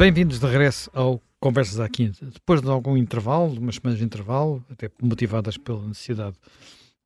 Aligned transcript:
Bem-vindos 0.00 0.40
de 0.40 0.46
regresso 0.46 0.90
ao 0.94 1.20
Conversas 1.38 1.78
à 1.78 1.86
Quinta. 1.86 2.24
Depois 2.24 2.62
de 2.62 2.70
algum 2.70 2.96
intervalo, 2.96 3.52
umas 3.60 3.74
semanas 3.74 3.98
de 3.98 4.04
intervalo, 4.06 4.64
até 4.70 4.90
motivadas 5.02 5.58
pela 5.58 5.86
necessidade 5.86 6.36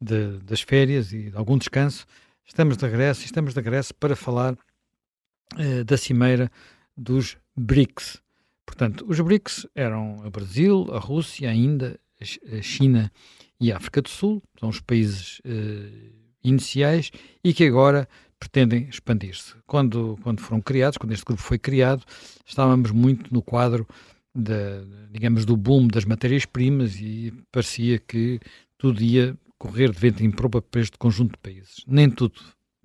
de, 0.01 0.39
das 0.45 0.61
férias 0.61 1.13
e 1.13 1.29
de 1.29 1.37
algum 1.37 1.59
descanso, 1.59 2.07
estamos 2.47 2.77
de 2.77 2.87
regresso 2.87 3.23
e 3.23 3.25
estamos 3.25 3.53
de 3.53 3.61
regresso 3.61 3.93
para 3.97 4.15
falar 4.15 4.53
uh, 4.53 5.85
da 5.85 5.97
cimeira 5.97 6.49
dos 6.97 7.37
BRICS. 7.57 8.23
Portanto, 8.65 9.05
os 9.09 9.19
BRICS 9.19 9.67
eram 9.75 10.25
o 10.25 10.31
Brasil, 10.31 10.87
a 10.93 11.01
Rússia, 11.01 11.51
ainda 11.51 11.99
a 12.21 12.63
China 12.63 13.11
e 13.59 13.73
a 13.73 13.77
África 13.77 14.03
do 14.03 14.09
Sul, 14.09 14.41
são 14.61 14.69
os 14.69 14.79
países 14.79 15.41
uh, 15.41 16.13
iniciais 16.45 17.11
e 17.43 17.53
que 17.53 17.65
agora 17.65 18.09
pretendem 18.45 18.87
expandir-se. 18.91 19.55
Quando, 19.67 20.19
quando 20.23 20.41
foram 20.41 20.61
criados, 20.61 20.99
quando 20.99 21.13
este 21.13 21.25
grupo 21.25 21.41
foi 21.41 21.59
criado, 21.59 22.05
estávamos 22.45 22.91
muito 22.91 23.33
no 23.33 23.41
quadro, 23.41 23.87
de, 24.35 24.85
digamos, 25.11 25.45
do 25.45 25.57
boom 25.57 25.87
das 25.89 26.05
matérias-primas 26.05 26.97
e 27.01 27.33
parecia 27.51 27.99
que 27.99 28.41
tudo 28.77 29.03
ia 29.03 29.37
correr 29.59 29.91
de 29.91 29.99
vento 29.99 30.23
em 30.23 30.31
propa 30.31 30.61
para 30.61 30.81
este 30.81 30.99
conjunto 30.99 31.33
de 31.33 31.39
países. 31.39 31.85
Nem 31.87 32.11
tudo 32.11 32.35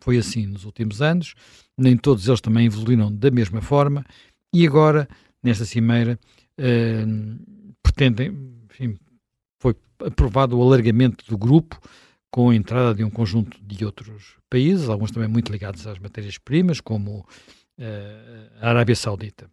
foi 0.02 0.18
assim 0.18 0.46
nos 0.46 0.64
últimos 0.64 1.02
anos, 1.02 1.34
nem 1.78 1.98
todos 1.98 2.28
eles 2.28 2.40
também 2.40 2.68
evoluíram 2.68 3.14
da 3.14 3.30
mesma 3.30 3.62
forma 3.62 4.06
e 4.54 4.66
agora, 4.66 5.10
nesta 5.44 5.66
cimeira, 5.66 6.18
eh, 6.58 7.06
pretendem, 7.84 8.30
enfim, 8.70 8.98
foi 9.62 9.76
aprovado 10.00 10.58
o 10.58 10.62
alargamento 10.62 11.26
do 11.28 11.38
grupo, 11.38 11.78
com 12.32 12.50
a 12.50 12.56
entrada 12.56 12.94
de 12.94 13.04
um 13.04 13.10
conjunto 13.10 13.60
de 13.62 13.84
outros 13.84 14.38
países, 14.50 14.88
alguns 14.88 15.12
também 15.12 15.30
muito 15.30 15.52
ligados 15.52 15.86
às 15.88 15.98
matérias-primas, 16.00 16.80
como 16.80 17.20
uh, 17.20 18.50
a 18.62 18.70
Arábia 18.70 18.96
Saudita. 18.96 19.50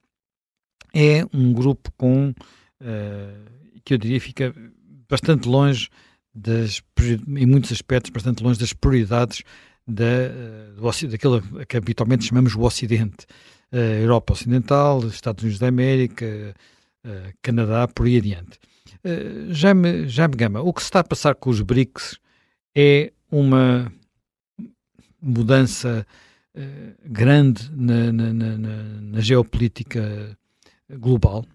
É 0.95 1.25
um 1.33 1.53
grupo 1.53 1.91
com, 1.97 2.31
uh, 2.31 3.81
que 3.85 3.95
eu 3.95 3.99
diria, 3.99 4.21
fica 4.21 4.55
bastante 5.09 5.49
longe 5.49 5.89
das, 6.35 6.83
em 7.29 7.47
muitos 7.47 7.73
aspectos, 7.73 8.11
bastante 8.11 8.43
longe 8.43 8.59
das 8.59 8.73
prioridades 8.73 9.43
da, 9.87 10.05
uh, 10.79 11.09
daquilo 11.09 11.43
que 11.67 11.77
habitualmente 11.77 12.27
chamamos 12.27 12.55
o 12.55 12.63
Ocidente. 12.63 13.27
Uh, 13.73 14.03
Europa 14.03 14.33
Ocidental, 14.33 15.05
Estados 15.07 15.43
Unidos 15.43 15.59
da 15.59 15.69
América, 15.69 16.55
uh, 17.05 17.33
Canadá, 17.43 17.89
por 17.89 18.07
aí 18.07 18.19
adiante. 18.19 18.59
Uh, 19.05 19.53
Jaime, 19.53 20.09
Jaime 20.09 20.37
Gama, 20.37 20.61
o 20.61 20.73
que 20.73 20.83
se 20.83 20.87
está 20.87 21.01
a 21.01 21.05
passar 21.05 21.35
com 21.35 21.51
os 21.51 21.61
BRICS 21.63 22.19
é 22.77 23.11
uma 23.33 23.91
mudança 25.21 26.07
uh, 26.55 26.95
grande 27.03 27.71
na, 27.75 28.13
na, 28.13 28.33
na, 28.35 28.59
na, 28.59 29.21
geopolítica 29.21 30.37
global? 30.91 31.47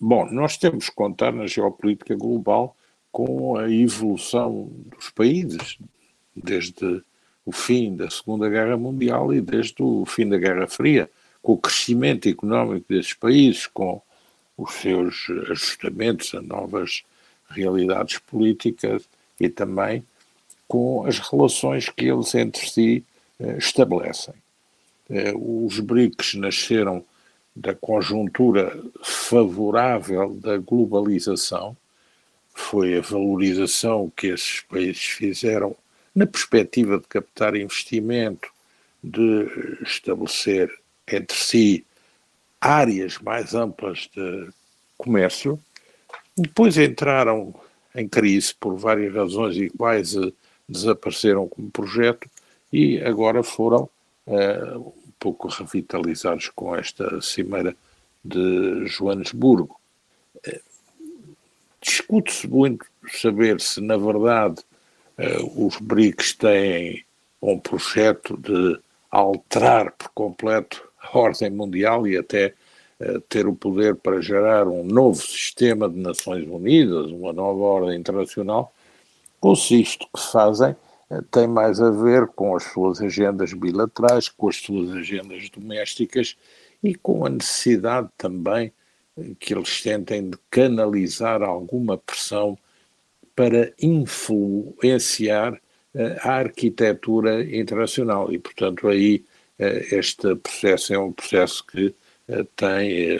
Bom, 0.00 0.30
nós 0.30 0.56
temos 0.56 0.88
que 0.88 0.94
contar 0.94 1.32
na 1.32 1.48
geopolítica 1.48 2.14
global 2.14 2.76
com 3.10 3.56
a 3.56 3.68
evolução 3.68 4.70
dos 4.96 5.10
países, 5.10 5.78
desde 6.36 7.02
o 7.44 7.50
fim 7.50 7.96
da 7.96 8.08
Segunda 8.08 8.48
Guerra 8.48 8.76
Mundial 8.76 9.34
e 9.34 9.40
desde 9.40 9.82
o 9.82 10.06
fim 10.06 10.28
da 10.28 10.38
Guerra 10.38 10.68
Fria, 10.68 11.10
com 11.42 11.54
o 11.54 11.58
crescimento 11.58 12.28
económico 12.28 12.86
desses 12.88 13.14
países, 13.14 13.66
com 13.66 14.00
os 14.56 14.74
seus 14.74 15.26
ajustamentos 15.50 16.32
a 16.34 16.40
novas 16.40 17.02
realidades 17.48 18.18
políticas 18.18 19.08
e 19.40 19.48
também 19.48 20.04
com 20.68 21.06
as 21.06 21.18
relações 21.18 21.88
que 21.88 22.06
eles 22.06 22.34
entre 22.34 22.68
si 22.68 23.04
eh, 23.40 23.56
estabelecem. 23.56 24.34
Eh, 25.10 25.32
os 25.34 25.80
BRICS 25.80 26.34
nasceram 26.34 27.04
da 27.56 27.74
conjuntura 27.74 28.78
favorável 29.02 30.34
da 30.34 30.58
globalização, 30.58 31.76
foi 32.54 32.98
a 32.98 33.00
valorização 33.00 34.12
que 34.16 34.28
esses 34.28 34.60
países 34.60 35.04
fizeram 35.04 35.76
na 36.14 36.26
perspectiva 36.26 36.98
de 36.98 37.06
captar 37.06 37.54
investimento, 37.54 38.48
de 39.02 39.48
estabelecer 39.82 40.70
entre 41.06 41.36
si 41.36 41.86
áreas 42.60 43.18
mais 43.18 43.54
amplas 43.54 44.10
de 44.14 44.48
comércio. 44.96 45.58
Depois 46.36 46.76
entraram 46.76 47.54
em 47.94 48.08
crise 48.08 48.54
por 48.54 48.76
várias 48.76 49.14
razões 49.14 49.56
e 49.56 49.70
quase 49.70 50.34
desapareceram 50.68 51.48
como 51.48 51.70
projeto 51.70 52.28
e 52.72 53.00
agora 53.00 53.42
foram 53.42 53.88
uh, 54.26 54.78
um 54.78 55.12
pouco 55.18 55.48
revitalizados 55.48 56.50
com 56.50 56.76
esta 56.76 57.20
cimeira 57.22 57.74
de 58.22 58.86
Joanesburgo. 58.86 59.80
Uh, 60.46 60.68
Discute-se 61.80 62.48
muito 62.48 62.84
saber 63.08 63.60
se, 63.60 63.80
na 63.80 63.96
verdade, 63.96 64.60
uh, 65.16 65.66
os 65.66 65.78
BRICS 65.78 66.34
têm 66.34 67.04
um 67.40 67.58
projeto 67.58 68.36
de 68.36 68.78
alterar 69.10 69.92
por 69.92 70.10
completo 70.10 70.86
a 71.00 71.16
ordem 71.16 71.50
mundial 71.50 72.06
e 72.06 72.18
até 72.18 72.52
ter 73.28 73.46
o 73.46 73.54
poder 73.54 73.94
para 73.94 74.20
gerar 74.20 74.66
um 74.66 74.82
novo 74.82 75.22
sistema 75.22 75.88
de 75.88 75.96
Nações 75.96 76.44
Unidas, 76.48 77.06
uma 77.12 77.32
nova 77.32 77.60
ordem 77.60 77.96
internacional, 77.96 78.74
consiste 79.40 80.08
que 80.14 80.20
fazem 80.20 80.76
eh, 81.10 81.20
tem 81.30 81.46
mais 81.46 81.80
a 81.80 81.90
ver 81.90 82.26
com 82.28 82.56
as 82.56 82.64
suas 82.64 83.00
agendas 83.00 83.52
bilaterais, 83.52 84.28
com 84.28 84.48
as 84.48 84.56
suas 84.56 84.90
agendas 84.96 85.48
domésticas 85.50 86.36
e 86.82 86.94
com 86.94 87.24
a 87.24 87.30
necessidade 87.30 88.08
também 88.16 88.72
eh, 89.16 89.32
que 89.38 89.54
eles 89.54 89.82
tentem 89.82 90.30
de 90.30 90.38
canalizar 90.50 91.42
alguma 91.42 91.96
pressão 91.98 92.58
para 93.34 93.72
influenciar 93.80 95.60
eh, 95.94 96.18
a 96.22 96.32
arquitetura 96.34 97.42
internacional. 97.56 98.32
E, 98.32 98.38
portanto, 98.38 98.88
aí 98.88 99.24
este 99.90 100.36
processo 100.36 100.94
é 100.94 100.98
um 100.98 101.12
processo 101.12 101.66
que 101.66 101.92
tem, 102.54 103.18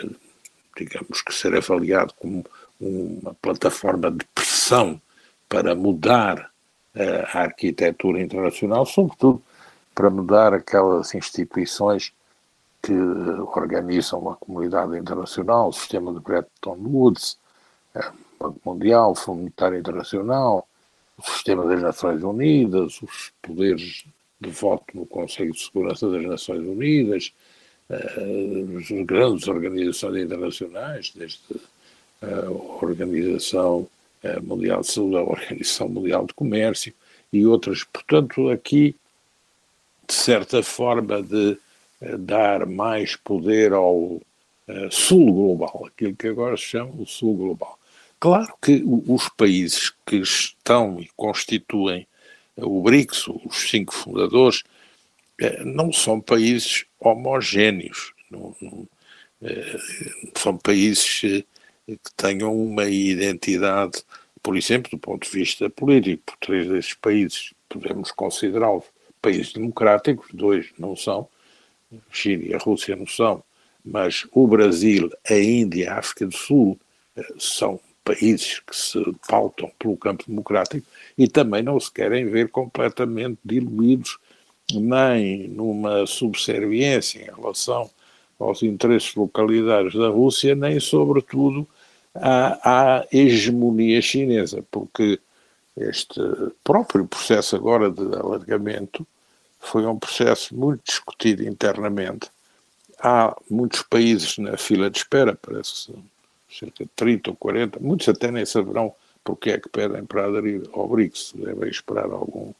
digamos, 0.76 1.20
que 1.20 1.34
ser 1.34 1.52
avaliado 1.56 2.14
como 2.14 2.44
uma 2.80 3.34
plataforma 3.34 4.08
de 4.08 4.24
pressão 4.26 5.02
para 5.48 5.74
mudar 5.74 6.50
a 7.32 7.40
arquitetura 7.40 8.20
internacional, 8.20 8.84
sobretudo 8.84 9.42
para 9.94 10.10
mudar 10.10 10.54
aquelas 10.54 11.14
instituições 11.14 12.12
que 12.82 12.92
organizam 12.92 14.30
a 14.30 14.36
comunidade 14.36 14.96
internacional, 14.96 15.68
o 15.68 15.72
sistema 15.72 16.12
de 16.12 16.20
Bretton 16.20 16.76
Woods, 16.76 17.38
o 17.94 18.44
Banco 18.44 18.60
Mundial, 18.64 19.12
o 19.12 19.14
Fundo 19.14 19.38
Monetário 19.38 19.78
Internacional, 19.78 20.68
o 21.16 21.22
sistema 21.22 21.66
das 21.66 21.82
Nações 21.82 22.22
Unidas, 22.22 23.02
os 23.02 23.32
poderes 23.42 24.04
de 24.40 24.50
voto 24.50 24.84
no 24.94 25.04
Conselho 25.06 25.52
de 25.52 25.60
Segurança 25.60 26.08
das 26.08 26.24
Nações 26.24 26.60
Unidas, 26.60 27.32
as 27.90 29.04
grandes 29.04 29.48
organizações 29.48 30.24
internacionais, 30.24 31.12
desde 31.14 31.40
a 32.22 32.50
Organização 32.84 33.88
Mundial 34.42 34.80
de 34.80 34.92
Saúde, 34.92 35.16
a 35.16 35.22
Organização 35.22 35.88
Mundial 35.88 36.26
de 36.26 36.34
Comércio 36.34 36.92
e 37.32 37.46
outras. 37.46 37.84
Portanto, 37.84 38.50
aqui, 38.50 38.94
de 40.06 40.14
certa 40.14 40.62
forma, 40.62 41.22
de 41.22 41.58
uh, 42.02 42.18
dar 42.18 42.66
mais 42.66 43.16
poder 43.16 43.72
ao 43.72 43.96
uh, 43.96 44.22
Sul 44.90 45.32
global, 45.32 45.86
aquilo 45.86 46.16
que 46.16 46.28
agora 46.28 46.56
se 46.56 46.64
chama 46.64 46.92
o 46.98 47.06
Sul 47.06 47.36
global. 47.36 47.78
Claro 48.20 48.52
que 48.60 48.82
os 48.84 49.28
países 49.28 49.92
que 50.04 50.16
estão 50.16 51.00
e 51.00 51.08
constituem 51.16 52.06
o 52.56 52.82
BRICS, 52.82 53.28
os 53.28 53.70
cinco 53.70 53.94
fundadores, 53.94 54.64
não 55.64 55.92
são 55.92 56.20
países 56.20 56.84
homogéneos, 56.98 58.12
não, 58.28 58.56
não, 58.60 58.88
são 60.34 60.56
países 60.56 61.44
que 61.96 62.14
tenham 62.16 62.54
uma 62.54 62.84
identidade, 62.84 64.02
por 64.42 64.56
exemplo, 64.56 64.90
do 64.90 64.98
ponto 64.98 65.24
de 65.24 65.30
vista 65.30 65.70
político, 65.70 66.22
por 66.26 66.36
três 66.38 66.68
desses 66.68 66.94
países 66.94 67.54
podemos 67.68 68.10
considerá-los 68.10 68.84
países 69.20 69.52
democráticos, 69.52 70.28
dois 70.32 70.66
não 70.78 70.96
são, 70.96 71.28
a 71.92 71.96
China 72.14 72.44
e 72.44 72.54
a 72.54 72.58
Rússia 72.58 72.94
não 72.96 73.06
são, 73.06 73.42
mas 73.84 74.26
o 74.32 74.46
Brasil, 74.46 75.10
a 75.28 75.34
Índia 75.34 75.92
a 75.92 75.98
África 75.98 76.26
do 76.26 76.36
Sul 76.36 76.78
eh, 77.16 77.26
são 77.38 77.80
países 78.04 78.60
que 78.60 78.74
se 78.74 79.02
pautam 79.28 79.70
pelo 79.78 79.96
campo 79.96 80.24
democrático 80.26 80.86
e 81.16 81.28
também 81.28 81.62
não 81.62 81.78
se 81.78 81.92
querem 81.92 82.26
ver 82.26 82.48
completamente 82.48 83.38
diluídos 83.44 84.18
nem 84.72 85.48
numa 85.48 86.06
subserviência 86.06 87.20
em 87.20 87.34
relação 87.34 87.90
aos 88.38 88.62
interesses 88.62 89.14
localizados 89.14 89.94
da 89.94 90.08
Rússia, 90.08 90.54
nem, 90.54 90.78
sobretudo, 90.78 91.66
à, 92.20 92.98
à 92.98 93.06
hegemonia 93.12 94.00
chinesa, 94.02 94.64
porque 94.70 95.20
este 95.76 96.20
próprio 96.64 97.06
processo 97.06 97.56
agora 97.56 97.90
de 97.90 98.02
alargamento 98.14 99.06
foi 99.60 99.86
um 99.86 99.98
processo 99.98 100.54
muito 100.54 100.82
discutido 100.84 101.46
internamente. 101.46 102.28
Há 103.00 103.36
muitos 103.48 103.82
países 103.82 104.38
na 104.38 104.56
fila 104.56 104.90
de 104.90 104.98
espera, 104.98 105.38
parece 105.40 105.92
cerca 106.50 106.84
de 106.84 106.90
30 106.96 107.30
ou 107.30 107.36
40, 107.36 107.78
muitos 107.80 108.08
até 108.08 108.30
nem 108.30 108.44
saberão 108.44 108.94
porque 109.22 109.50
é 109.50 109.58
que 109.58 109.68
pedem 109.68 110.04
para 110.06 110.26
aderir 110.26 110.62
ao 110.72 110.88
BRICS, 110.88 111.34
devem 111.36 111.68
esperar 111.68 112.06
algum 112.06 112.50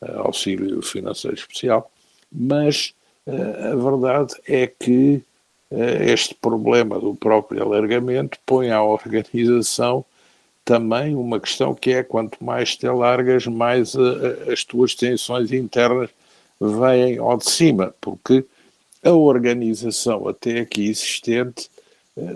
uh, 0.00 0.18
auxílio 0.18 0.82
financeiro 0.82 1.36
especial, 1.36 1.90
mas 2.30 2.92
uh, 3.26 3.72
a 3.72 3.76
verdade 3.76 4.34
é 4.46 4.66
que 4.66 5.22
este 5.70 6.34
problema 6.34 6.98
do 6.98 7.14
próprio 7.14 7.62
alargamento 7.62 8.38
põe 8.46 8.70
à 8.70 8.82
organização 8.82 10.04
também 10.64 11.14
uma 11.14 11.40
questão 11.40 11.74
que 11.74 11.92
é 11.92 12.02
quanto 12.02 12.44
mais 12.44 12.76
te 12.76 12.86
alargas, 12.86 13.46
mais 13.46 13.94
as 14.52 14.64
tuas 14.64 14.94
tensões 14.94 15.50
internas 15.50 16.10
vêm 16.60 17.16
ao 17.16 17.38
de 17.38 17.50
cima, 17.50 17.94
porque 18.00 18.44
a 19.02 19.10
organização 19.10 20.28
até 20.28 20.60
aqui 20.60 20.88
existente 20.88 21.70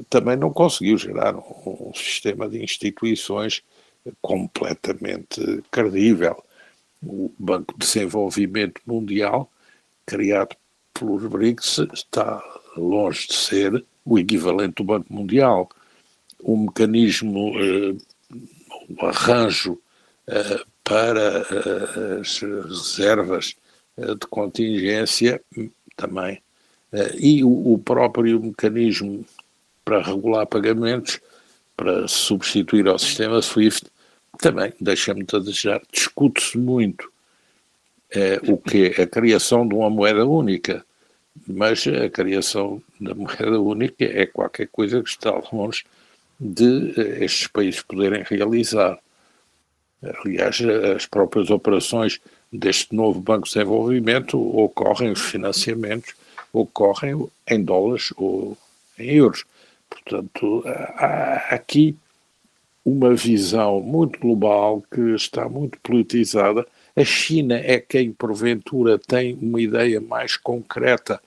também 0.09 0.37
não 0.37 0.51
conseguiu 0.51 0.97
gerar 0.97 1.37
um, 1.37 1.89
um 1.89 1.95
sistema 1.95 2.49
de 2.49 2.63
instituições 2.63 3.63
completamente 4.21 5.63
credível. 5.71 6.43
O 7.05 7.31
Banco 7.39 7.75
de 7.75 7.81
Desenvolvimento 7.85 8.81
Mundial, 8.87 9.51
criado 10.07 10.57
pelos 10.95 11.27
BRICS, 11.27 11.81
está 11.93 12.43
longe 12.77 13.27
de 13.29 13.35
ser 13.35 13.85
o 14.05 14.19
equivalente 14.19 14.75
do 14.77 14.85
Banco 14.85 15.13
Mundial. 15.13 15.69
O 16.41 16.57
mecanismo, 16.57 17.53
eh, 17.59 17.97
o 18.89 19.07
arranjo 19.07 19.79
eh, 20.27 20.61
para 20.83 21.39
eh, 21.39 22.21
as 22.21 22.41
reservas 22.41 23.55
de 23.97 24.27
contingência 24.29 25.41
também. 25.97 26.43
E 27.19 27.45
o 27.45 27.79
próprio 27.79 28.41
mecanismo 28.41 29.25
para 29.85 30.03
regular 30.03 30.47
pagamentos, 30.47 31.21
para 31.77 32.09
substituir 32.09 32.89
ao 32.89 32.99
sistema 32.99 33.41
SWIFT, 33.41 33.87
também 34.39 34.73
deixa-me 34.81 35.27
a 35.31 35.39
desejar. 35.39 35.83
Discute-se 35.93 36.57
muito 36.57 37.11
o 38.49 38.57
que 38.57 38.95
é 38.97 39.03
a 39.03 39.07
criação 39.07 39.69
de 39.69 39.75
uma 39.75 39.91
moeda 39.91 40.27
única, 40.27 40.85
mas 41.47 41.87
a 41.87 42.09
criação 42.11 42.83
da 43.01 43.15
moeda 43.15 43.61
única 43.61 44.05
é 44.05 44.27
qualquer 44.27 44.69
coisa 44.69 45.03
que 45.03 45.09
está 45.09 45.31
longe 45.53 45.85
de 46.39 46.95
eh, 46.99 47.25
estes 47.25 47.47
países 47.47 47.83
poderem 47.83 48.23
realizar. 48.23 48.99
Aliás, 50.25 50.61
as 50.97 51.07
próprias 51.07 51.49
operações 51.49 52.21
deste 52.53 52.95
novo 52.95 53.21
Banco 53.21 53.47
de 53.47 53.55
Desenvolvimento 53.55 54.37
ocorrem, 54.59 55.13
os 55.13 55.21
financiamentos 55.21 56.15
ocorrem 56.53 57.29
em 57.49 57.63
dólares 57.63 58.13
ou 58.17 58.59
em 58.99 59.15
euros. 59.15 59.45
Portanto, 59.89 60.65
há 60.67 61.55
aqui 61.55 61.97
uma 62.85 63.15
visão 63.15 63.81
muito 63.81 64.19
global 64.19 64.83
que 64.93 65.15
está 65.15 65.49
muito 65.49 65.79
politizada. 65.81 66.67
A 66.95 67.05
China 67.05 67.57
é 67.57 67.81
quem, 67.81 68.13
porventura, 68.13 68.99
tem 68.99 69.35
uma 69.41 69.61
ideia 69.61 70.01
mais 70.01 70.37
concreta 70.37 71.21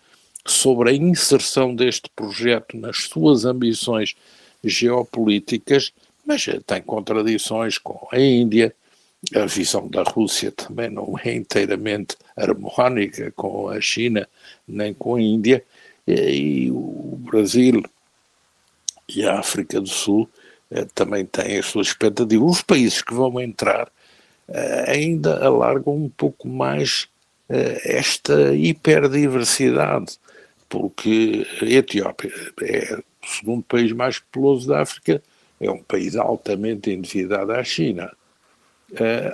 sobre 0.46 0.92
a 0.92 0.94
inserção 0.94 1.76
deste 1.76 2.10
projeto 2.16 2.78
nas 2.78 3.06
suas 3.06 3.46
ambições 3.46 4.16
geopolíticas, 4.64 5.92
mas 6.26 6.46
tem 6.68 6.82
contradições 6.84 7.80
com 7.80 8.08
a 8.12 8.20
Índia. 8.20 8.76
A 9.36 9.48
visão 9.48 9.88
da 9.88 10.04
Rússia 10.04 10.52
também 10.52 10.90
não 10.90 11.16
é 11.24 11.34
inteiramente 11.34 12.16
harmónica 12.38 13.32
com 13.32 13.70
a 13.70 13.82
China 13.82 14.28
nem 14.68 14.94
com 14.94 15.16
a 15.16 15.22
Índia. 15.22 15.64
E 16.08 16.70
o 16.70 17.18
Brasil 17.22 17.84
e 19.10 19.26
a 19.26 19.40
África 19.40 19.82
do 19.82 19.90
Sul 19.90 20.30
eh, 20.70 20.86
também 20.94 21.26
têm 21.26 21.58
as 21.58 21.66
suas 21.66 21.88
expectativas. 21.88 22.58
Os 22.58 22.62
países 22.62 23.02
que 23.02 23.16
vão 23.16 23.42
entrar 23.42 23.92
ainda 24.88 25.44
alargam 25.44 25.96
um 25.96 26.10
pouco 26.10 26.48
mais 26.48 27.08
eh, 27.50 27.82
esta 27.84 28.56
hiperdiversidade, 28.56 30.18
porque 30.70 31.46
a 31.62 31.66
Etiópia 31.66 32.32
é 32.62 32.96
o 32.96 33.28
segundo 33.28 33.64
país 33.64 33.92
mais 33.92 34.20
populoso 34.20 34.68
da 34.68 34.82
África, 34.82 35.22
é 35.60 35.70
um 35.70 35.82
país 35.82 36.16
altamente 36.16 36.92
endividado 36.92 37.52
à 37.54 37.64
China. 37.64 38.12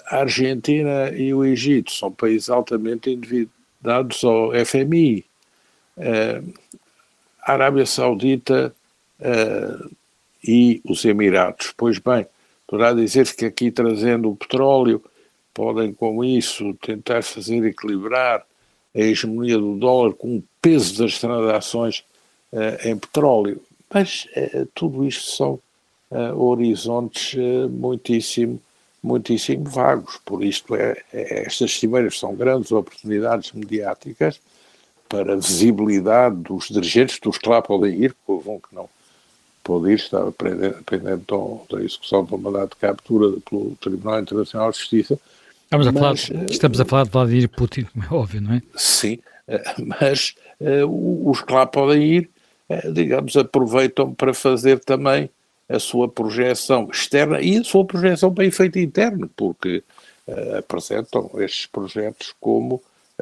A 0.08 0.19
Argentina 0.19 1.10
e 1.12 1.34
o 1.34 1.44
Egito 1.44 1.92
são 1.92 2.10
países 2.12 2.50
altamente 2.50 3.10
endividados 3.10 4.24
ao 4.24 4.52
FMI. 4.66 5.25
A 7.42 7.52
Arábia 7.52 7.86
Saudita 7.86 8.74
e 10.44 10.81
os 10.86 11.04
Emirados. 11.04 11.74
Pois 11.75 12.00
bem, 12.00 12.25
poderá 12.72 12.94
dizer-se 12.94 13.36
que 13.36 13.44
aqui 13.44 13.70
trazendo 13.70 14.32
o 14.32 14.36
petróleo 14.36 15.04
podem 15.54 15.92
com 15.92 16.24
isso 16.24 16.74
tentar 16.76 17.22
fazer 17.22 17.66
equilibrar 17.66 18.46
a 18.96 19.00
hegemonia 19.00 19.58
do 19.58 19.76
dólar 19.76 20.14
com 20.14 20.38
o 20.38 20.44
peso 20.62 21.04
das 21.04 21.20
transações 21.20 22.06
uh, 22.54 22.88
em 22.88 22.98
petróleo. 22.98 23.62
Mas 23.94 24.26
uh, 24.38 24.66
tudo 24.74 25.06
isto 25.06 25.32
são 25.32 25.60
uh, 26.12 26.42
horizontes 26.42 27.38
muitíssimo, 27.70 28.58
muitíssimo 29.04 29.66
vagos. 29.66 30.18
Por 30.24 30.42
isto, 30.42 30.74
é, 30.74 30.96
é, 31.12 31.46
estas 31.46 31.78
cimeiras 31.78 32.18
são 32.18 32.34
grandes 32.34 32.72
oportunidades 32.72 33.52
mediáticas 33.52 34.40
para 35.10 35.36
visibilidade 35.36 36.38
dos 36.38 36.70
dirigentes, 36.70 37.20
dos 37.20 37.38
que 37.38 37.50
lá 37.50 37.62
podem 37.62 38.02
ir, 38.02 38.14
que 38.14 38.32
houve 38.32 38.50
um 38.50 38.60
que 38.60 38.74
não 38.74 38.88
pode 39.63 39.92
ir, 39.92 39.96
estava 39.96 40.31
pendente 40.31 41.25
da 41.69 41.81
execução 41.81 42.25
de 42.25 42.34
um 42.34 42.38
mandato 42.38 42.72
de 42.72 42.75
captura 42.78 43.38
pelo 43.50 43.75
Tribunal 43.81 44.19
Internacional 44.19 44.72
de 44.72 44.78
Justiça. 44.78 45.19
Estamos 45.63 45.88
a, 45.88 45.92
mas, 45.92 46.25
falar, 46.25 46.46
estamos 46.50 46.81
a 46.81 46.86
falar 46.86 47.04
de 47.06 47.12
Vladimir 47.12 47.50
Putin, 47.50 47.84
como 47.84 48.04
é 48.04 48.13
óbvio, 48.13 48.42
não 48.42 48.54
é? 48.56 48.62
Sim, 48.75 49.19
eh, 49.48 49.63
mas 49.80 50.36
uh, 50.60 51.30
os 51.30 51.42
que 51.42 51.54
lá 51.54 51.66
podem 51.66 52.04
ir, 52.04 52.30
uh, 52.69 52.92
digamos, 52.92 53.38
aproveitam 53.38 54.13
para 54.13 54.34
fazer 54.34 54.80
também 54.80 55.30
a 55.69 55.80
sua 55.80 56.10
projeção 56.10 56.90
externa 56.92 57.40
e 57.40 57.58
a 57.58 57.63
sua 57.63 57.86
projeção 57.86 58.30
bem 58.30 58.52
feita 58.52 58.80
interna, 58.80 59.30
porque 59.36 59.81
uh, 60.28 60.58
apresentam 60.58 61.31
estes 61.38 61.68
projetos 61.68 62.36
como, 62.41 62.82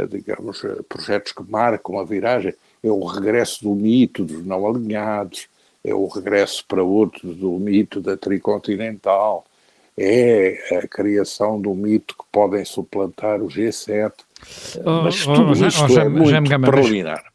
digamos, 0.10 0.64
projetos 0.88 1.32
que 1.32 1.44
marcam 1.44 2.00
a 2.00 2.04
viragem. 2.04 2.54
É 2.82 2.90
o 2.90 3.04
regresso 3.04 3.62
do 3.64 3.76
mito 3.76 4.24
dos 4.24 4.44
não 4.46 4.66
alinhados, 4.66 5.48
é 5.84 5.94
o 5.94 6.08
regresso 6.08 6.66
para 6.68 6.84
outros 6.84 7.36
do 7.36 7.52
mito 7.58 8.02
da 8.02 8.18
tricontinental, 8.18 9.46
é 9.98 10.80
a 10.82 10.88
criação 10.88 11.60
do 11.60 11.74
mito 11.74 12.16
que 12.18 12.24
podem 12.32 12.64
suplantar 12.64 13.42
o 13.42 13.48
G7. 13.48 14.14
Oh, 14.86 15.02
mas 15.04 15.28
oh, 15.28 15.34
tudo 15.34 15.50
oh, 15.50 15.68
isto 15.68 15.86
oh, 15.90 16.00
é 16.00 16.08
muito 16.08 16.50
Gama, 16.50 16.68
preliminar. 16.68 17.22
Mas, 17.24 17.34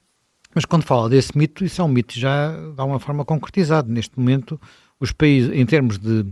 mas 0.54 0.64
quando 0.64 0.84
fala 0.84 1.08
desse 1.08 1.36
mito, 1.36 1.64
isso 1.64 1.80
é 1.80 1.84
um 1.84 1.88
mito 1.88 2.18
já 2.18 2.52
de 2.52 2.80
alguma 2.80 2.98
forma 2.98 3.24
concretizado. 3.24 3.92
Neste 3.92 4.18
momento, 4.18 4.58
os 4.98 5.12
países, 5.12 5.52
em 5.52 5.66
termos 5.66 5.98
de, 5.98 6.24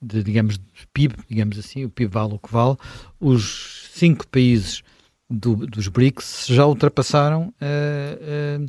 de 0.00 0.22
digamos, 0.22 0.58
de 0.58 0.86
PIB, 0.92 1.14
digamos 1.28 1.58
assim, 1.58 1.84
o 1.84 1.90
PIB 1.90 2.12
vale 2.12 2.34
o 2.34 2.38
que 2.38 2.52
vale, 2.52 2.76
os 3.20 3.90
cinco 3.92 4.26
países 4.28 4.82
do, 5.28 5.56
dos 5.66 5.88
BRICS 5.88 6.46
já 6.48 6.66
ultrapassaram 6.66 7.52
uh, 7.60 8.62
uh, 8.62 8.66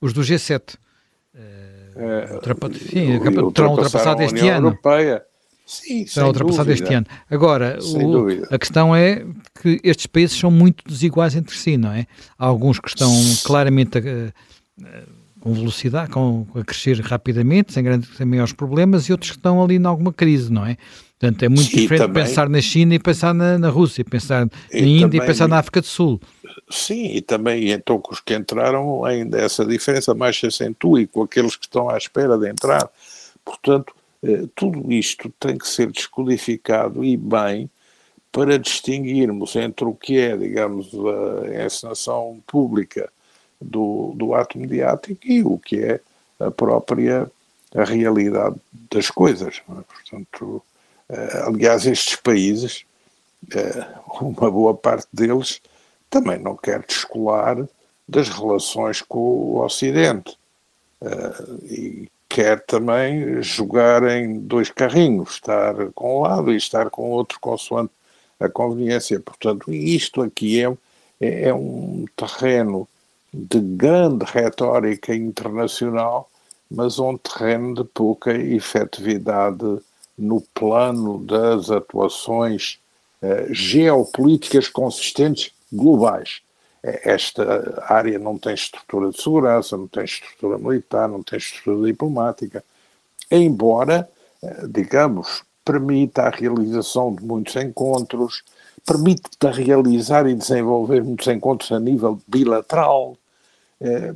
os 0.00 0.12
do 0.12 0.20
G7. 0.20 0.74
Uh, 1.34 1.77
Uh, 1.98 2.78
sim, 2.78 3.18
terão 3.52 3.70
ultrapassado 3.70 4.22
este 4.22 4.48
ano. 4.48 4.68
Europeia. 4.68 5.22
Sim, 5.66 6.06
será 6.06 6.28
ultrapassado 6.28 6.72
este 6.72 6.94
ano. 6.94 7.06
Agora, 7.30 7.78
o, 7.82 8.54
a 8.54 8.58
questão 8.58 8.96
é 8.96 9.26
que 9.60 9.78
estes 9.84 10.06
países 10.06 10.38
são 10.38 10.50
muito 10.50 10.82
desiguais 10.86 11.36
entre 11.36 11.54
si, 11.54 11.76
não 11.76 11.92
é? 11.92 12.06
Há 12.38 12.46
alguns 12.46 12.80
que 12.80 12.88
estão 12.88 13.12
claramente 13.44 13.98
a, 13.98 14.02
a, 14.82 15.02
com 15.40 15.52
velocidade, 15.52 16.10
com, 16.10 16.46
a 16.54 16.64
crescer 16.64 16.98
rapidamente, 17.00 17.74
sem 17.74 17.84
grandes, 17.84 18.16
sem 18.16 18.24
maiores 18.24 18.54
problemas, 18.54 19.04
e 19.08 19.12
outros 19.12 19.32
que 19.32 19.36
estão 19.36 19.62
ali 19.62 19.76
em 19.76 19.84
alguma 19.84 20.10
crise, 20.10 20.50
não 20.50 20.64
é? 20.64 20.78
Portanto, 21.18 21.42
é 21.42 21.48
muito 21.48 21.68
diferente 21.68 22.06
também, 22.06 22.24
pensar 22.24 22.48
na 22.48 22.60
China 22.60 22.94
e 22.94 22.98
pensar 22.98 23.34
na, 23.34 23.58
na 23.58 23.68
Rússia, 23.68 24.04
pensar 24.04 24.46
na 24.46 24.78
Índia 24.78 25.08
também, 25.08 25.20
e 25.20 25.26
pensar 25.26 25.48
na 25.48 25.58
África 25.58 25.80
do 25.80 25.86
Sul. 25.86 26.20
Sim, 26.70 27.06
e 27.06 27.22
também 27.22 27.70
então 27.70 27.98
com 28.00 28.12
os 28.12 28.20
que 28.20 28.34
entraram 28.34 29.04
ainda 29.04 29.40
essa 29.40 29.64
diferença 29.64 30.14
mais 30.14 30.38
se 30.38 30.46
acentua 30.46 31.00
e 31.00 31.06
com 31.06 31.22
aqueles 31.22 31.56
que 31.56 31.64
estão 31.64 31.88
à 31.88 31.96
espera 31.96 32.36
de 32.36 32.48
entrar. 32.48 32.90
Portanto, 33.44 33.94
eh, 34.22 34.44
tudo 34.54 34.92
isto 34.92 35.32
tem 35.40 35.56
que 35.56 35.66
ser 35.66 35.90
descodificado 35.90 37.02
e 37.04 37.16
bem 37.16 37.70
para 38.30 38.58
distinguirmos 38.58 39.56
entre 39.56 39.86
o 39.86 39.94
que 39.94 40.18
é, 40.18 40.36
digamos, 40.36 40.90
a 40.94 41.64
encenação 41.64 42.42
pública 42.46 43.10
do, 43.60 44.12
do 44.14 44.34
ato 44.34 44.58
mediático 44.58 45.20
e 45.24 45.42
o 45.42 45.58
que 45.58 45.82
é 45.82 46.00
a 46.38 46.50
própria 46.50 47.30
a 47.74 47.84
realidade 47.84 48.56
das 48.90 49.10
coisas. 49.10 49.62
É? 49.68 49.82
Portanto, 49.82 50.62
eh, 51.08 51.42
aliás, 51.46 51.86
estes 51.86 52.16
países, 52.16 52.84
eh, 53.54 53.86
uma 54.20 54.50
boa 54.50 54.74
parte 54.74 55.08
deles, 55.12 55.60
também 56.10 56.38
não 56.38 56.56
quer 56.56 56.84
descolar 56.86 57.56
das 58.08 58.28
relações 58.28 59.02
com 59.02 59.18
o 59.18 59.64
Ocidente. 59.64 60.36
uh, 61.00 61.64
e 61.64 62.10
quer 62.28 62.60
também 62.66 63.42
jogar 63.42 64.02
em 64.04 64.38
dois 64.40 64.70
carrinhos, 64.70 65.30
estar 65.30 65.74
com 65.94 66.18
um 66.18 66.22
lado 66.22 66.52
e 66.52 66.56
estar 66.56 66.90
com 66.90 67.10
outro 67.10 67.40
consoante 67.40 67.90
a 68.38 68.48
conveniência. 68.48 69.18
Portanto, 69.18 69.72
isto 69.72 70.22
aqui 70.22 70.64
é, 70.64 70.72
é, 71.20 71.48
é 71.48 71.54
um 71.54 72.04
terreno 72.14 72.86
de 73.32 73.60
grande 73.60 74.24
retórica 74.24 75.14
internacional, 75.14 76.30
mas 76.70 76.98
um 76.98 77.16
terreno 77.16 77.74
de 77.74 77.84
pouca 77.84 78.32
efetividade 78.32 79.78
no 80.16 80.40
plano 80.54 81.18
das 81.24 81.70
atuações 81.70 82.78
eh, 83.22 83.48
geopolíticas 83.50 84.68
consistentes 84.68 85.52
globais. 85.72 86.40
Eh, 86.82 87.12
esta 87.12 87.84
área 87.86 88.18
não 88.18 88.38
tem 88.38 88.54
estrutura 88.54 89.10
de 89.10 89.20
segurança, 89.20 89.76
não 89.76 89.88
tem 89.88 90.04
estrutura 90.04 90.58
militar, 90.58 91.08
não 91.08 91.22
tem 91.22 91.38
estrutura 91.38 91.86
diplomática, 91.86 92.64
embora, 93.30 94.08
eh, 94.42 94.66
digamos, 94.68 95.42
permita 95.64 96.22
a 96.22 96.30
realização 96.30 97.14
de 97.14 97.22
muitos 97.24 97.54
encontros, 97.56 98.42
permite 98.86 99.22
realizar 99.52 100.26
e 100.26 100.34
desenvolver 100.34 101.02
muitos 101.04 101.26
encontros 101.26 101.70
a 101.72 101.78
nível 101.78 102.20
bilateral, 102.26 103.16
eh, 103.80 104.14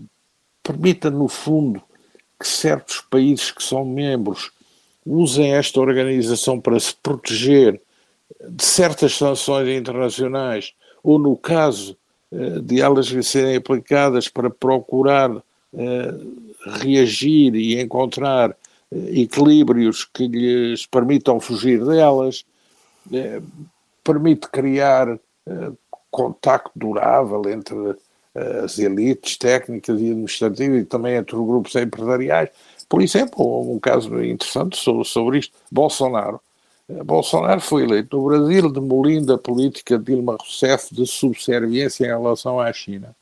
permita, 0.63 1.11
no 1.11 1.29
fundo, 1.29 1.83
que 2.41 2.49
certos 2.49 3.01
países 3.03 3.51
que 3.51 3.63
são 3.63 3.85
membros 3.85 4.51
usem 5.05 5.55
esta 5.55 5.81
organização 5.81 6.61
para 6.61 6.79
se 6.79 6.95
proteger 7.03 7.81
de 8.49 8.65
certas 8.65 9.17
sanções 9.17 9.69
internacionais, 9.69 10.73
ou 11.03 11.19
no 11.19 11.37
caso 11.37 11.97
eh, 12.33 12.61
de 12.61 12.81
elas 12.81 13.09
serem 13.27 13.57
aplicadas 13.57 14.27
para 14.27 14.49
procurar 14.49 15.31
eh, 15.75 16.15
reagir 16.81 17.55
e 17.55 17.79
encontrar 17.79 18.57
eh, 18.91 19.21
equilíbrios 19.21 20.05
que 20.05 20.27
lhes 20.27 20.87
permitam 20.87 21.39
fugir 21.39 21.85
delas, 21.85 22.45
permite 24.05 24.49
criar 24.49 25.19
contacto 26.09 26.71
durável 26.77 27.43
entre 27.49 27.97
as 28.65 28.79
elites 28.79 29.37
técnicas 29.37 30.01
e 30.01 30.11
administrativas 30.11 30.83
e 30.83 30.85
também 30.85 31.17
entre 31.17 31.35
os 31.35 31.45
grupos 31.45 31.75
empresariais. 31.75 32.51
Por 32.89 33.03
exemplo, 33.03 33.73
um 33.73 33.81
caso 33.81 34.23
interessante 34.23 34.77
sobre, 34.77 35.05
sobre 35.05 35.39
isto, 35.41 35.53
Bolsonaro. 35.71 36.41
Bolsonaro 37.05 37.61
foi 37.61 37.85
eleito 37.85 38.17
no 38.17 38.25
Brasil 38.25 38.71
demolindo 38.71 39.33
a 39.33 39.39
política 39.39 39.99
de 39.99 40.05
Dilma 40.05 40.37
Rousseff 40.39 40.95
de 40.95 41.07
subserviência 41.07 42.05
em 42.05 42.09
relação 42.09 42.61
à 42.61 42.73
China. 42.73 43.15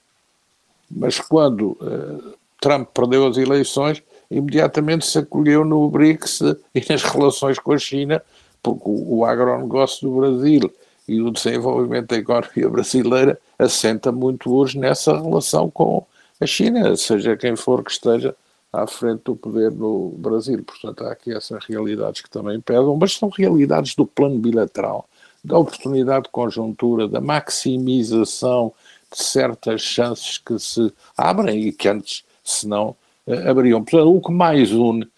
Mas 0.91 1.21
quando 1.21 1.73
uh, 1.81 2.35
Trump 2.61 2.89
perdeu 2.93 3.27
as 3.27 3.37
eleições, 3.37 4.03
imediatamente 4.31 5.07
se 5.07 5.19
acolheu 5.19 5.65
no 5.65 5.89
BRICS 5.89 6.41
e 6.75 6.85
nas 6.89 7.03
relações 7.03 7.59
com 7.59 7.73
a 7.73 7.79
China, 7.79 8.23
porque 8.63 8.89
o, 8.89 9.19
o 9.19 9.25
agronegócio 9.25 10.09
do 10.09 10.17
Brasil 10.17 10.73
e 11.07 11.21
o 11.21 11.31
desenvolvimento 11.31 12.09
da 12.09 12.17
economia 12.17 12.69
brasileira 12.69 13.39
assenta 13.59 14.13
muito 14.13 14.55
hoje 14.55 14.79
nessa 14.79 15.21
relação 15.21 15.71
com 15.71 16.05
a 16.41 16.47
China, 16.47 16.97
seja 16.97 17.37
quem 17.37 17.57
for 17.57 17.85
que 17.85 17.91
esteja 17.91 18.35
à 18.73 18.87
frente 18.87 19.23
do 19.25 19.37
poder 19.37 19.73
no 19.73 20.11
Brasil. 20.11 20.63
Portanto, 20.63 21.05
há 21.05 21.13
aqui 21.13 21.35
essas 21.35 21.65
realidades 21.65 22.21
que 22.21 22.31
também 22.31 22.61
pesam, 22.61 22.97
mas 22.97 23.15
são 23.15 23.29
realidades 23.29 23.95
do 23.95 24.07
plano 24.07 24.39
bilateral, 24.39 25.09
da 25.43 25.59
oportunidade 25.59 26.25
de 26.25 26.31
conjuntura, 26.31 27.09
da 27.09 27.21
maximização 27.21 28.73
de 29.11 29.23
certas 29.23 29.81
chances 29.81 30.39
que 30.39 30.59
se 30.59 30.93
abrem 31.17 31.67
e 31.67 31.73
que 31.73 31.89
antes, 31.89 32.25
se 32.45 32.69
não, 32.69 32.95
eh, 33.27 33.49
abriam. 33.49 33.83
Portanto, 33.83 34.17
o 34.17 34.21
que 34.21 34.33
mais 34.33 34.71
une 34.71 35.09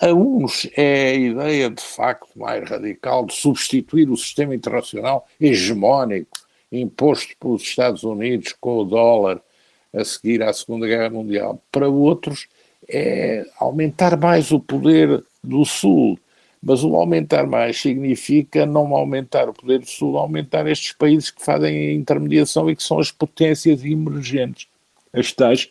a 0.00 0.12
uns 0.12 0.68
é 0.76 1.10
a 1.10 1.14
ideia, 1.14 1.70
de 1.70 1.82
facto, 1.82 2.28
mais 2.36 2.68
radical 2.68 3.26
de 3.26 3.34
substituir 3.34 4.08
o 4.10 4.16
sistema 4.16 4.54
internacional 4.54 5.26
hegemónico 5.40 6.38
imposto 6.72 7.34
pelos 7.38 7.62
Estados 7.62 8.02
Unidos 8.02 8.54
com 8.58 8.78
o 8.78 8.84
dólar 8.84 9.40
a 9.92 10.04
seguir 10.04 10.42
à 10.42 10.52
Segunda 10.52 10.86
Guerra 10.86 11.10
Mundial. 11.10 11.62
Para 11.70 11.88
outros, 11.88 12.48
é 12.88 13.44
aumentar 13.58 14.16
mais 14.18 14.50
o 14.50 14.60
poder 14.60 15.22
do 15.42 15.64
Sul. 15.64 16.18
Mas 16.62 16.82
o 16.82 16.96
aumentar 16.96 17.46
mais 17.46 17.78
significa 17.78 18.64
não 18.64 18.94
aumentar 18.94 19.48
o 19.48 19.52
poder 19.52 19.80
do 19.80 19.86
Sul, 19.86 20.16
aumentar 20.16 20.66
estes 20.66 20.92
países 20.92 21.30
que 21.30 21.44
fazem 21.44 21.88
a 21.88 21.92
intermediação 21.92 22.70
e 22.70 22.76
que 22.76 22.82
são 22.82 22.98
as 22.98 23.10
potências 23.10 23.84
emergentes, 23.84 24.66
as 25.12 25.30
tais 25.30 25.70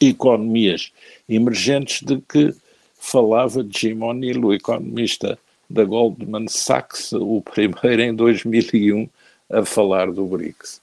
economias 0.00 0.92
emergentes 1.28 2.02
de 2.02 2.20
que 2.20 2.52
falava 2.98 3.66
Jim 3.68 4.02
O'Neill, 4.02 4.44
o 4.44 4.54
economista 4.54 5.38
da 5.70 5.84
Goldman 5.84 6.48
Sachs, 6.48 7.12
o 7.12 7.40
primeiro 7.40 8.02
em 8.02 8.14
2001 8.14 9.08
a 9.50 9.64
falar 9.64 10.10
do 10.10 10.26
BRICS. 10.26 10.80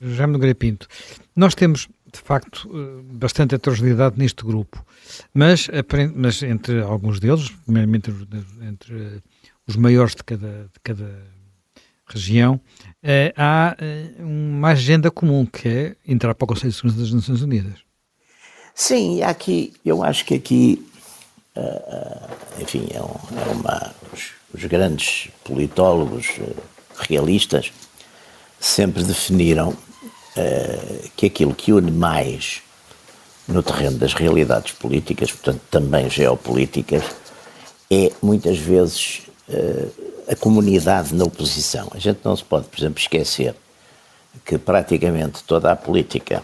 Jaime 0.00 0.32
Nogueira 0.32 0.54
Pinto, 0.54 0.86
nós 1.34 1.54
temos 1.54 1.88
de 2.14 2.20
facto 2.20 2.70
eh, 2.72 3.02
bastante 3.12 3.54
heterogeneidade 3.56 4.16
neste 4.16 4.44
grupo, 4.44 4.84
mas, 5.32 5.68
mas 6.14 6.42
entre 6.42 6.80
alguns 6.80 7.18
deles, 7.18 7.50
primeiramente 7.64 8.14
entre 8.62 9.22
os 9.66 9.76
maiores 9.76 10.14
de 10.14 10.22
cada, 10.22 10.64
de 10.64 10.80
cada 10.82 11.10
região, 12.06 12.60
eh, 13.02 13.34
há 13.36 13.76
eh, 13.78 14.10
uma 14.20 14.68
agenda 14.68 15.10
comum 15.10 15.44
que 15.44 15.68
é 15.68 15.96
entrar 16.06 16.34
para 16.34 16.44
o 16.44 16.48
Conselho 16.48 16.70
de 16.70 16.76
Segurança 16.76 17.00
das 17.00 17.12
Nações 17.12 17.42
Unidas. 17.42 17.80
Sim, 18.74 19.22
aqui, 19.22 19.72
eu 19.84 20.02
acho 20.02 20.24
que 20.24 20.34
aqui, 20.34 20.86
enfim, 22.60 22.88
é, 22.90 22.96
é 22.96 23.52
uma, 23.52 23.94
os, 24.12 24.32
os, 24.52 24.64
grandes 24.64 25.28
politólogos 25.44 26.40
realistas 27.08 27.72
sempre 28.58 29.04
definiram 29.04 29.76
uh, 30.36 31.10
que 31.16 31.26
aquilo 31.26 31.54
que 31.54 31.72
une 31.72 31.90
mais 31.90 32.62
no 33.46 33.62
terreno 33.62 33.98
das 33.98 34.14
realidades 34.14 34.72
políticas, 34.72 35.32
portanto 35.32 35.60
também 35.70 36.08
geopolíticas, 36.08 37.02
é 37.90 38.10
muitas 38.22 38.58
vezes 38.58 39.22
uh, 39.48 39.92
a 40.28 40.36
comunidade 40.36 41.14
na 41.14 41.24
oposição. 41.24 41.88
A 41.92 41.98
gente 41.98 42.20
não 42.24 42.36
se 42.36 42.44
pode, 42.44 42.66
por 42.66 42.78
exemplo, 42.78 42.98
esquecer 42.98 43.54
que 44.44 44.58
praticamente 44.58 45.42
toda 45.44 45.70
a 45.70 45.76
política 45.76 46.42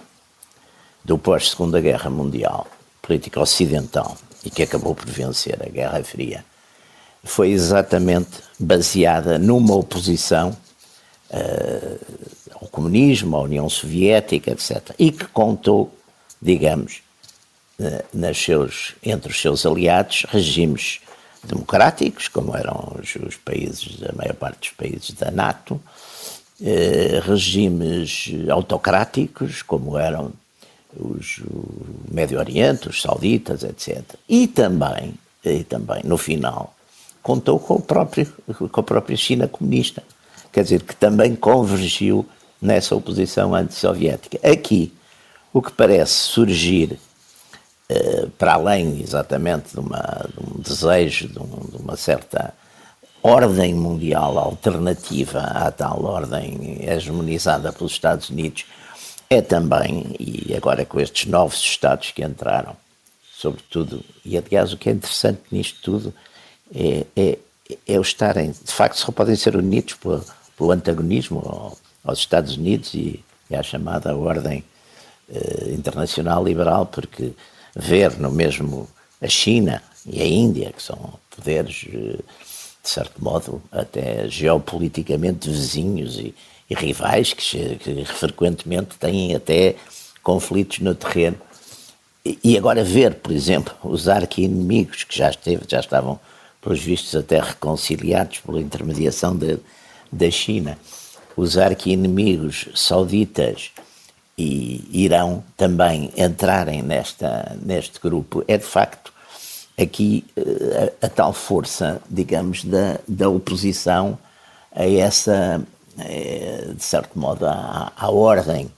do 1.04 1.18
pós-Segunda 1.18 1.80
Guerra 1.80 2.11
Mundial, 2.11 2.66
política 3.02 3.40
ocidental, 3.40 4.16
e 4.44 4.50
que 4.50 4.62
acabou 4.62 4.94
por 4.94 5.06
vencer 5.06 5.59
a 5.62 5.68
Guerra 5.68 6.02
Fria, 6.04 6.44
foi 7.25 7.50
exatamente 7.50 8.30
baseada 8.59 9.38
numa 9.38 9.75
oposição 9.75 10.56
uh, 11.30 12.06
ao 12.61 12.69
comunismo, 12.69 13.37
à 13.37 13.40
União 13.40 13.69
Soviética, 13.69 14.50
etc. 14.50 14.95
E 14.99 15.11
que 15.11 15.25
contou, 15.26 15.93
digamos, 16.40 17.02
uh, 17.79 18.05
nas 18.12 18.38
seus, 18.38 18.95
entre 19.02 19.31
os 19.31 19.40
seus 19.40 19.64
aliados, 19.64 20.26
regimes 20.29 21.00
democráticos, 21.43 22.29
como 22.29 22.55
eram 22.55 22.97
os, 23.00 23.17
os 23.17 23.37
países, 23.37 23.99
a 24.07 24.12
maior 24.14 24.35
parte 24.35 24.61
dos 24.61 24.71
países 24.71 25.11
da 25.12 25.31
NATO, 25.31 25.81
uh, 26.61 27.21
regimes 27.25 28.31
autocráticos, 28.50 29.62
como 29.62 29.97
eram 29.97 30.33
os, 30.95 31.38
o 31.38 31.64
Médio 32.11 32.38
Oriente, 32.38 32.88
os 32.88 33.00
sauditas, 33.00 33.62
etc. 33.62 34.02
E 34.29 34.47
também, 34.47 35.14
e 35.45 35.64
também, 35.64 36.02
no 36.05 36.19
final, 36.19 36.75
contou 37.23 37.59
com, 37.59 37.75
o 37.75 37.81
próprio, 37.81 38.26
com 38.71 38.81
a 38.81 38.85
própria 38.85 39.17
China 39.17 39.49
comunista, 39.49 40.02
quer 40.52 40.62
dizer, 40.62 40.83
que 40.83 40.97
também 40.97 41.35
convergiu 41.35 42.26
nessa 42.61 42.95
oposição 42.95 43.55
antissoviética. 43.55 44.38
Aqui, 44.49 44.93
o 45.52 45.62
que 45.62 45.73
parece 45.73 46.12
surgir, 46.12 46.99
eh, 47.88 48.26
para 48.38 48.55
além 48.55 49.00
exatamente 49.00 49.73
de, 49.73 49.81
uma, 49.81 50.29
de 50.29 50.40
um 50.40 50.61
desejo, 50.61 51.29
de, 51.29 51.38
um, 51.38 51.71
de, 51.71 51.76
uma 51.76 51.97
certa 51.97 52.55
ordem 53.23 53.75
mundial 53.75 54.38
alternativa 54.38 55.40
à 55.40 55.71
tal 55.71 56.05
ordem 56.05 56.79
hegemonizada 56.83 57.73
pelos 57.73 57.93
Estados 57.93 58.31
Unidos, 58.31 58.64
é 59.29 59.40
também, 59.40 60.14
e 60.19 60.55
agora 60.57 60.85
com 60.85 61.00
estes 61.00 61.29
novos 61.31 61.61
Estados 61.61 62.11
que 62.11 62.25
entraram, 62.25 62.76
sobretudo, 63.33 64.05
e 64.25 64.37
aliás 64.37 64.73
o 64.73 64.76
que 64.76 64.88
é 64.88 64.93
interessante 64.93 65.40
nisto 65.50 65.81
tudo 65.83 66.14
é, 66.75 67.07
é, 67.17 67.38
é 67.87 67.99
o 67.99 68.02
estarem, 68.02 68.50
de 68.50 68.73
facto, 68.73 68.97
só 68.97 69.12
podem 69.12 69.37
ser 69.37 69.57
unidos 69.57 69.95
pelo, 69.95 70.25
pelo 70.57 70.73
antagonismo 70.73 71.76
aos 72.04 72.19
Estados 72.19 72.57
Unidos 72.57 72.95
e, 72.95 73.23
e 73.49 73.57
à 73.57 73.62
chamada 73.62 74.16
ordem 74.16 74.64
eh, 75.33 75.73
internacional 75.73 76.45
liberal, 76.45 76.87
porque 76.87 77.33
ver 77.75 78.19
no 78.19 78.30
mesmo 78.30 78.88
a 79.21 79.28
China 79.28 79.83
e 80.07 80.21
a 80.21 80.26
Índia, 80.26 80.73
que 80.73 80.83
são 80.83 81.14
poderes, 81.35 81.87
eh, 81.88 82.19
de 82.83 82.88
certo 82.88 83.23
modo, 83.23 83.62
até 83.71 84.28
geopoliticamente 84.28 85.49
vizinhos 85.49 86.19
e, 86.19 86.35
e 86.69 86.75
rivais, 86.75 87.33
que, 87.33 87.76
que 87.76 88.04
frequentemente 88.07 88.97
têm 88.99 89.35
até 89.35 89.76
conflitos 90.23 90.78
no 90.80 90.95
terreno. 90.95 91.37
E 92.45 92.57
agora 92.57 92.85
ver, 92.85 93.14
por 93.14 93.33
exemplo, 93.33 93.75
os 93.83 94.09
arqui-inimigos 94.09 95.04
que 95.04 95.16
já, 95.16 95.30
esteve, 95.30 95.62
já 95.66 95.80
estavam, 95.80 96.21
pelos 96.61 96.80
vistos, 96.80 97.14
até 97.14 97.40
reconciliados 97.40 98.38
por 98.40 98.59
intermediação 98.59 99.38
da 100.12 100.30
China, 100.30 100.78
os 101.37 101.56
arqui-inimigos 101.56 102.68
sauditas 102.75 103.70
e 104.37 104.88
Irão 104.90 105.44
também 105.56 106.10
entrarem 106.16 106.82
nesta, 106.82 107.56
neste 107.62 108.00
grupo, 108.00 108.42
é 108.49 108.56
de 108.56 108.64
facto 108.64 109.12
aqui 109.78 110.25
eh, 110.37 110.92
a, 111.00 111.06
a 111.06 111.08
tal 111.08 111.32
força, 111.32 112.00
digamos, 112.08 112.64
da, 112.64 112.99
da 113.06 113.28
oposição 113.28 114.18
a 114.75 114.87
essa, 114.87 115.62
eh, 115.99 116.68
de 116.75 116.82
certo 116.82 117.18
modo, 117.18 117.46
à, 117.46 117.92
à 117.96 118.10
ordem 118.10 118.70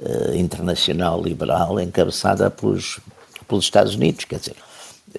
uh, 0.00 0.34
internacional 0.34 1.22
liberal 1.22 1.80
encabeçada 1.80 2.50
pelos, 2.50 3.00
pelos 3.46 3.64
Estados 3.64 3.94
Unidos, 3.94 4.24
quer 4.24 4.38
dizer, 4.38 4.56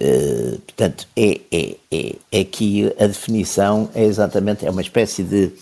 uh, 0.00 0.58
portanto, 0.60 1.06
é, 1.16 1.40
é, 1.50 1.76
é, 1.90 2.14
é 2.30 2.40
aqui 2.40 2.92
a 2.98 3.06
definição 3.06 3.88
é 3.94 4.04
exatamente, 4.04 4.66
é 4.66 4.70
uma 4.70 4.82
espécie 4.82 5.22
de, 5.22 5.52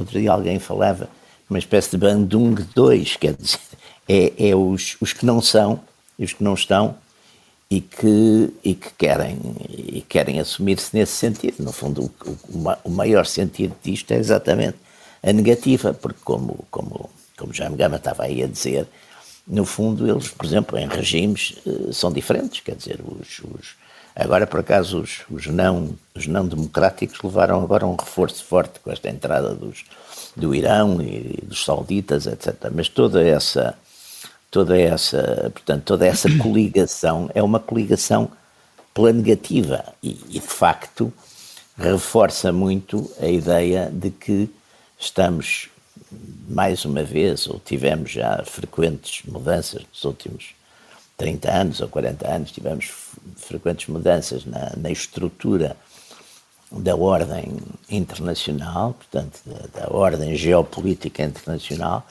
outro 0.00 0.18
dia 0.18 0.32
alguém 0.32 0.58
falava, 0.58 1.08
uma 1.48 1.58
espécie 1.58 1.90
de 1.90 1.98
Bandung 1.98 2.54
2, 2.74 3.16
quer 3.16 3.34
dizer, 3.34 3.60
é, 4.08 4.50
é 4.50 4.56
os, 4.56 4.96
os 5.00 5.12
que 5.12 5.24
não 5.24 5.40
são 5.40 5.80
os 6.18 6.32
que 6.32 6.42
não 6.42 6.54
estão 6.54 6.96
e 7.70 7.80
que, 7.80 8.50
e 8.64 8.74
que 8.74 8.90
querem, 8.96 9.38
e 9.68 10.00
querem 10.08 10.40
assumir-se 10.40 10.96
nesse 10.96 11.12
sentido. 11.12 11.62
No 11.62 11.72
fundo, 11.72 12.10
o, 12.24 12.30
o, 12.30 12.76
o, 12.84 12.90
maior 12.90 13.26
sentido 13.26 13.74
disto 13.82 14.12
é 14.12 14.16
exatamente 14.16 14.78
a 15.22 15.30
negativa, 15.32 15.92
porque 15.92 16.20
como, 16.24 16.64
como 16.70 17.10
como 17.36 17.52
Jaime 17.52 17.76
Gama 17.76 17.96
estava 17.96 18.24
aí 18.24 18.42
a 18.42 18.46
dizer, 18.46 18.86
no 19.46 19.64
fundo 19.64 20.08
eles, 20.08 20.28
por 20.28 20.46
exemplo, 20.46 20.78
em 20.78 20.88
regimes 20.88 21.56
eh, 21.66 21.92
são 21.92 22.10
diferentes, 22.10 22.60
quer 22.60 22.74
dizer, 22.74 23.00
os, 23.04 23.40
os 23.40 23.76
agora 24.16 24.46
por 24.46 24.60
acaso 24.60 25.00
os, 25.00 25.20
os, 25.30 25.46
não, 25.46 25.94
os 26.14 26.26
não 26.26 26.46
democráticos 26.46 27.20
levaram 27.22 27.62
agora 27.62 27.86
um 27.86 27.94
reforço 27.94 28.42
forte 28.44 28.80
com 28.80 28.90
esta 28.90 29.10
entrada 29.10 29.54
dos, 29.54 29.84
do 30.34 30.54
Irão 30.54 31.00
e 31.02 31.44
dos 31.44 31.64
sauditas, 31.64 32.26
etc. 32.26 32.70
Mas 32.74 32.88
toda 32.88 33.22
essa, 33.22 33.74
toda 34.50 34.78
essa, 34.78 35.50
portanto, 35.52 35.84
toda 35.84 36.06
essa 36.06 36.28
coligação 36.42 37.30
é 37.34 37.42
uma 37.42 37.60
coligação 37.60 38.30
pela 38.94 39.12
negativa 39.12 39.84
e, 40.02 40.18
e 40.30 40.40
de 40.40 40.40
facto 40.40 41.12
reforça 41.76 42.50
muito 42.50 43.10
a 43.20 43.26
ideia 43.26 43.90
de 43.92 44.10
que 44.10 44.48
estamos 44.98 45.68
mais 46.48 46.84
uma 46.84 47.02
vez, 47.02 47.46
ou 47.46 47.60
tivemos 47.60 48.10
já 48.10 48.42
frequentes 48.44 49.22
mudanças 49.26 49.82
nos 49.92 50.04
últimos 50.04 50.55
30 51.16 51.50
anos 51.50 51.80
ou 51.80 51.88
40 51.88 52.28
anos, 52.28 52.52
tivemos 52.52 52.92
frequentes 53.36 53.88
mudanças 53.88 54.44
na, 54.44 54.72
na 54.76 54.90
estrutura 54.90 55.76
da 56.70 56.96
ordem 56.96 57.56
internacional, 57.88 58.94
portanto, 58.94 59.40
da, 59.46 59.80
da, 59.80 59.94
ordem 59.94 60.34
geopolítica 60.34 61.22
internacional, 61.22 62.06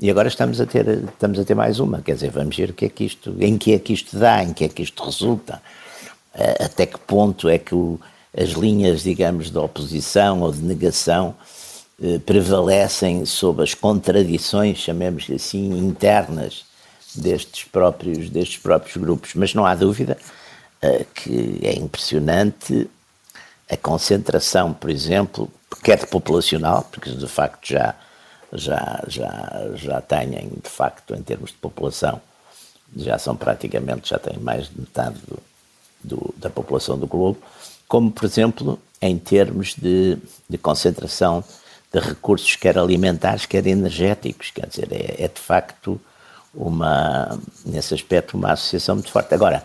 e 0.00 0.10
agora 0.10 0.28
estamos 0.28 0.60
a 0.60 0.66
ter 0.66 0.88
estamos 1.04 1.38
a 1.38 1.44
ter 1.44 1.54
mais 1.54 1.78
uma, 1.78 2.00
quer 2.00 2.14
dizer, 2.14 2.30
vamos 2.30 2.56
ver 2.56 2.72
que 2.72 2.86
é 2.86 2.88
que 2.88 3.04
isto, 3.04 3.36
em 3.38 3.58
que 3.58 3.72
é 3.72 3.78
que 3.78 3.92
isto 3.92 4.18
dá, 4.18 4.42
em 4.42 4.52
que 4.52 4.64
é 4.64 4.68
que 4.68 4.82
isto 4.82 5.04
resulta, 5.04 5.60
até 6.60 6.86
que 6.86 6.98
ponto 7.00 7.48
é 7.48 7.58
que 7.58 7.74
o, 7.74 8.00
as 8.36 8.50
linhas, 8.50 9.02
digamos, 9.02 9.50
de 9.50 9.58
oposição 9.58 10.40
ou 10.40 10.52
de 10.52 10.62
negação 10.62 11.34
eh, 12.00 12.18
prevalecem 12.18 13.26
sobre 13.26 13.64
as 13.64 13.74
contradições, 13.74 14.78
chamemos 14.78 15.28
assim, 15.30 15.76
internas 15.78 16.67
destes 17.18 17.64
próprios, 17.64 18.30
destes 18.30 18.58
próprios 18.58 18.96
grupos. 18.96 19.34
Mas 19.34 19.54
não 19.54 19.66
há 19.66 19.74
dúvida 19.74 20.16
uh, 20.82 21.04
que 21.14 21.60
é 21.62 21.74
impressionante 21.74 22.88
a 23.70 23.76
concentração, 23.76 24.72
por 24.72 24.90
exemplo, 24.90 25.50
quer 25.82 26.06
populacional, 26.06 26.88
porque 26.90 27.10
de 27.10 27.28
facto 27.28 27.68
já, 27.68 27.94
já, 28.52 29.04
já, 29.06 29.70
já 29.74 30.00
têm, 30.00 30.48
de 30.62 30.70
facto, 30.70 31.14
em 31.14 31.22
termos 31.22 31.50
de 31.50 31.56
população, 31.56 32.20
já 32.96 33.18
são 33.18 33.36
praticamente, 33.36 34.08
já 34.08 34.18
têm 34.18 34.38
mais 34.38 34.68
de 34.68 34.80
metade 34.80 35.18
do, 35.26 35.38
do, 36.02 36.34
da 36.38 36.48
população 36.48 36.98
do 36.98 37.06
globo, 37.06 37.38
como, 37.86 38.10
por 38.10 38.24
exemplo, 38.24 38.78
em 39.00 39.18
termos 39.18 39.74
de, 39.74 40.18
de 40.48 40.58
concentração 40.58 41.44
de 41.92 42.00
recursos, 42.00 42.56
quer 42.56 42.76
alimentares, 42.78 43.46
quer 43.46 43.66
energéticos. 43.66 44.50
Quer 44.50 44.66
dizer, 44.66 44.88
é, 44.92 45.24
é, 45.24 45.28
de 45.28 45.40
facto 45.40 46.00
uma, 46.54 47.38
nesse 47.64 47.94
aspecto, 47.94 48.36
uma 48.36 48.52
associação 48.52 48.96
muito 48.96 49.10
forte. 49.10 49.34
Agora, 49.34 49.64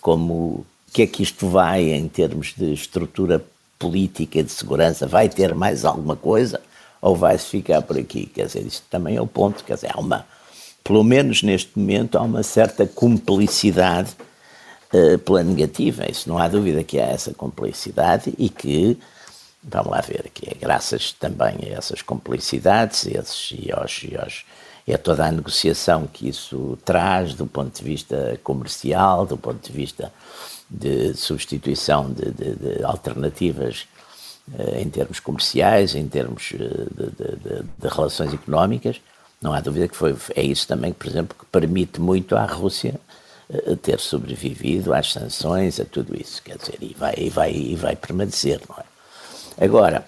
como 0.00 0.66
que 0.92 1.02
é 1.02 1.06
que 1.06 1.22
isto 1.22 1.48
vai 1.48 1.90
em 1.90 2.08
termos 2.08 2.54
de 2.56 2.72
estrutura 2.72 3.44
política 3.78 4.40
e 4.40 4.42
de 4.42 4.52
segurança? 4.52 5.06
Vai 5.06 5.28
ter 5.28 5.54
mais 5.54 5.84
alguma 5.84 6.16
coisa 6.16 6.60
ou 7.00 7.16
vai-se 7.16 7.46
ficar 7.46 7.82
por 7.82 7.98
aqui? 7.98 8.26
Quer 8.26 8.46
dizer, 8.46 8.66
isto 8.66 8.84
também 8.90 9.16
é 9.16 9.20
o 9.20 9.26
ponto. 9.26 9.64
Quer 9.64 9.74
dizer, 9.74 9.90
há 9.94 9.98
uma, 9.98 10.26
pelo 10.84 11.02
menos 11.02 11.42
neste 11.42 11.78
momento, 11.78 12.18
há 12.18 12.22
uma 12.22 12.42
certa 12.42 12.86
cumplicidade 12.86 14.10
uh, 14.92 15.18
pela 15.18 15.42
negativa. 15.42 16.10
Isso 16.10 16.28
não 16.28 16.38
há 16.38 16.48
dúvida 16.48 16.84
que 16.84 17.00
há 17.00 17.06
essa 17.06 17.32
cumplicidade 17.32 18.34
e 18.38 18.48
que 18.48 18.98
vamos 19.62 19.90
lá 19.90 20.00
ver, 20.00 20.30
que 20.34 20.50
é 20.50 20.54
graças 20.54 21.12
também 21.12 21.56
a 21.62 21.78
essas 21.78 22.02
complicidades 22.02 23.06
esses, 23.06 23.52
e, 23.52 23.70
aos, 23.70 24.02
e, 24.02 24.16
aos, 24.16 24.44
a 24.90 24.98
toda 24.98 25.26
a 25.26 25.30
negociação 25.30 26.06
que 26.06 26.28
isso 26.28 26.78
traz 26.84 27.34
do 27.34 27.46
ponto 27.46 27.76
de 27.76 27.84
vista 27.84 28.40
comercial, 28.42 29.26
do 29.26 29.36
ponto 29.36 29.64
de 29.64 29.72
vista 29.72 30.12
de 30.68 31.14
substituição 31.14 32.10
de, 32.10 32.30
de, 32.30 32.54
de 32.56 32.84
alternativas 32.84 33.86
eh, 34.58 34.80
em 34.80 34.90
termos 34.90 35.20
comerciais, 35.20 35.94
em 35.94 36.08
termos 36.08 36.52
eh, 36.54 36.58
de, 36.58 37.62
de, 37.78 37.88
relações 37.88 38.34
económicas, 38.34 39.00
não 39.40 39.52
há 39.52 39.60
dúvida 39.60 39.86
que 39.86 39.96
foi, 39.96 40.16
é 40.34 40.42
isso 40.42 40.66
também, 40.66 40.92
por 40.92 41.06
exemplo, 41.06 41.36
que 41.38 41.44
permite 41.46 42.00
muito 42.00 42.34
à 42.34 42.44
Rússia 42.44 42.98
eh, 43.48 43.76
ter 43.76 44.00
sobrevivido 44.00 44.92
às 44.92 45.12
sanções, 45.12 45.78
a 45.78 45.84
tudo 45.84 46.20
isso, 46.20 46.42
quer 46.42 46.56
dizer, 46.56 46.76
e 46.80 46.94
vai, 46.98 47.14
e 47.18 47.30
vai, 47.30 47.52
e 47.52 47.76
vai 47.76 47.94
permanecer, 47.94 48.60
não 48.68 48.76
é? 48.78 49.64
Agora, 49.64 50.04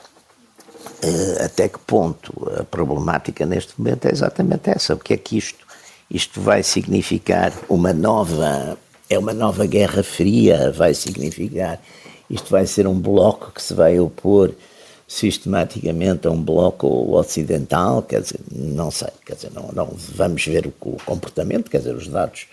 até 1.44 1.68
que 1.68 1.78
ponto 1.78 2.32
a 2.58 2.64
problemática 2.64 3.44
neste 3.44 3.74
momento 3.78 4.06
é 4.06 4.12
exatamente 4.12 4.70
essa? 4.70 4.94
O 4.94 4.98
que 4.98 5.14
é 5.14 5.16
que 5.16 5.36
isto, 5.36 5.64
isto 6.10 6.40
vai 6.40 6.62
significar? 6.62 7.52
Uma 7.68 7.92
nova, 7.92 8.78
é 9.08 9.18
uma 9.18 9.32
nova 9.32 9.66
guerra 9.66 10.02
fria, 10.02 10.72
vai 10.72 10.94
significar, 10.94 11.80
isto 12.30 12.50
vai 12.50 12.66
ser 12.66 12.86
um 12.86 12.98
bloco 12.98 13.52
que 13.52 13.62
se 13.62 13.74
vai 13.74 13.98
opor 13.98 14.52
sistematicamente 15.06 16.26
a 16.26 16.30
um 16.30 16.42
bloco 16.42 17.14
ocidental, 17.16 18.02
quer 18.02 18.22
dizer, 18.22 18.40
não 18.50 18.90
sei, 18.90 19.10
quer 19.24 19.34
dizer, 19.34 19.52
não, 19.52 19.70
não 19.72 19.94
vamos 20.14 20.44
ver 20.44 20.66
o, 20.66 20.72
o 20.80 20.96
comportamento, 21.04 21.70
quer 21.70 21.78
dizer, 21.78 21.94
os 21.94 22.08
dados, 22.08 22.46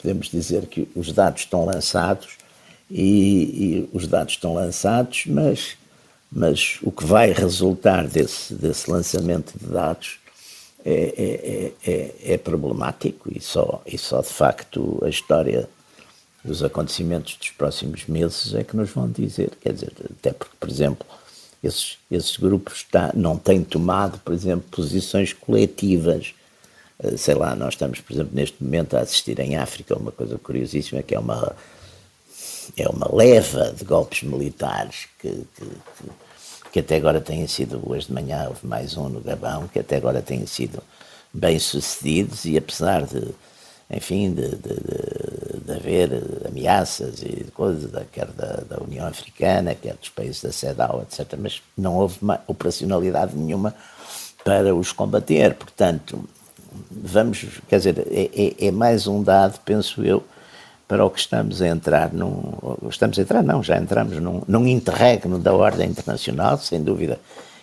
podemos 0.00 0.28
dizer 0.28 0.66
que 0.66 0.88
os 0.94 1.12
dados 1.12 1.42
estão 1.42 1.64
lançados 1.64 2.36
e, 2.90 3.02
e 3.02 3.90
os 3.92 4.06
dados 4.06 4.34
estão 4.34 4.54
lançados, 4.54 5.24
mas 5.26 5.76
mas 6.34 6.78
o 6.82 6.90
que 6.90 7.04
vai 7.04 7.32
resultar 7.32 8.08
desse, 8.08 8.52
desse 8.54 8.90
lançamento 8.90 9.56
de 9.56 9.66
dados 9.66 10.18
é, 10.84 11.72
é, 11.86 11.90
é, 11.90 12.14
é, 12.34 12.36
problemático 12.36 13.30
e 13.34 13.40
só, 13.40 13.80
e 13.86 13.96
só 13.96 14.20
de 14.20 14.28
facto 14.28 15.00
a 15.04 15.08
história 15.08 15.68
dos 16.44 16.62
acontecimentos 16.62 17.36
dos 17.36 17.50
próximos 17.50 18.04
meses 18.06 18.52
é 18.52 18.64
que 18.64 18.76
nos 18.76 18.90
vão 18.90 19.08
dizer, 19.08 19.52
quer 19.62 19.72
dizer, 19.72 19.92
até 20.10 20.32
porque, 20.32 20.54
por 20.58 20.68
exemplo, 20.68 21.06
esses, 21.62 21.96
esses 22.10 22.36
grupos 22.36 22.78
está, 22.78 23.12
não 23.14 23.38
têm 23.38 23.62
tomado, 23.62 24.18
por 24.18 24.34
exemplo, 24.34 24.66
posições 24.70 25.32
coletivas. 25.32 26.34
Sei 27.16 27.34
lá, 27.34 27.56
nós 27.56 27.72
estamos, 27.72 28.00
por 28.00 28.12
exemplo, 28.12 28.32
neste 28.34 28.62
momento 28.62 28.94
a 28.94 29.00
assistir 29.00 29.38
em 29.40 29.56
África 29.56 29.96
uma 29.96 30.12
coisa 30.12 30.36
curiosíssima 30.36 31.02
que 31.02 31.14
é 31.14 31.18
uma 31.18 31.56
é 32.76 32.88
uma 32.88 33.08
leva 33.12 33.72
de 33.72 33.84
golpes 33.84 34.22
militares 34.22 35.06
que, 35.18 35.46
que, 35.56 35.66
que, 36.72 36.80
até 36.80 36.96
agora 36.96 37.20
têm 37.20 37.46
sido, 37.46 37.80
hoje 37.84 38.06
de 38.06 38.12
manhã 38.12 38.46
houve 38.48 38.66
mais 38.66 38.96
um 38.96 39.08
no 39.08 39.20
Gabão, 39.20 39.68
que 39.68 39.78
até 39.78 39.96
agora 39.96 40.22
têm 40.22 40.46
sido 40.46 40.82
bem 41.32 41.58
sucedidos 41.58 42.44
e 42.44 42.56
apesar 42.56 43.04
de, 43.04 43.34
enfim, 43.90 44.32
de, 44.32 44.50
de, 44.50 44.74
de, 44.74 45.60
de 45.64 45.72
haver 45.72 46.10
ameaças 46.48 47.22
e 47.22 47.44
coisas, 47.52 47.90
quer 48.12 48.26
da, 48.26 48.62
da, 48.68 48.82
União 48.82 49.06
Africana, 49.06 49.74
quer 49.74 49.94
dos 49.94 50.08
países 50.08 50.42
da 50.42 50.52
CEDAW, 50.52 51.02
etc., 51.02 51.36
mas 51.38 51.62
não 51.76 51.96
houve 51.96 52.18
operacionalidade 52.46 53.36
nenhuma 53.36 53.74
para 54.44 54.74
os 54.74 54.92
combater. 54.92 55.54
Portanto, 55.54 56.24
vamos, 56.90 57.46
quer 57.68 57.78
dizer, 57.78 58.06
é, 58.10 58.30
é, 58.34 58.68
é 58.68 58.70
mais 58.70 59.06
um 59.06 59.22
dado, 59.22 59.58
penso 59.64 60.04
eu, 60.04 60.24
para 60.86 61.04
o 61.04 61.10
que 61.10 61.20
estamos 61.20 61.62
a 61.62 61.68
entrar 61.68 62.12
num, 62.12 62.52
estamos 62.88 63.18
a 63.18 63.22
entrar 63.22 63.42
não, 63.42 63.62
já 63.62 63.76
entramos 63.78 64.18
num, 64.20 64.42
num 64.46 64.66
interregno 64.66 65.38
da 65.38 65.52
ordem 65.52 65.90
internacional, 65.90 66.58
sem 66.58 66.82
dúvida 66.82 67.18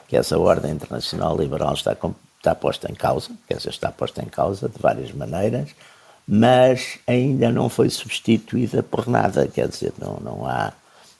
que 0.08 0.18
essa 0.18 0.38
ordem 0.38 0.72
internacional 0.72 1.38
liberal 1.38 1.74
está, 1.74 1.96
está 2.38 2.56
posta 2.56 2.92
em 2.92 2.96
causa, 2.96 3.30
quer 3.48 3.58
dizer, 3.58 3.70
está 3.70 3.92
posta 3.92 4.22
em 4.22 4.28
causa 4.28 4.68
de 4.68 4.78
várias 4.80 5.12
maneiras, 5.14 5.70
mas 6.28 7.00
ainda 7.08 7.52
não 7.52 7.70
foi 7.70 7.90
substituída 7.90 8.84
por 8.84 9.08
nada, 9.08 9.48
quer 9.48 9.68
dizer, 9.68 9.94
não, 10.00 10.18
não 10.18 10.46
há. 10.46 10.74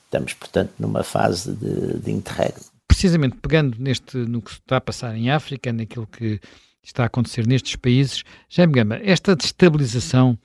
Estamos, 0.06 0.34
portanto, 0.34 0.74
numa 0.78 1.04
fase 1.04 1.54
de, 1.54 2.00
de 2.00 2.12
interregno. 2.12 2.64
Precisamente 2.86 3.38
pegando 3.38 3.78
neste, 3.80 4.18
no 4.18 4.42
que 4.42 4.52
está 4.52 4.76
a 4.76 4.82
passar 4.82 5.16
em 5.16 5.32
África, 5.32 5.72
naquilo 5.72 6.06
que 6.06 6.42
está 6.84 7.04
a 7.04 7.06
acontecer 7.06 7.48
nestes 7.48 7.78
países, 7.78 8.24
Jaime 8.50 8.74
Gama, 8.74 9.00
esta 9.02 9.36
destabilização 9.38 10.38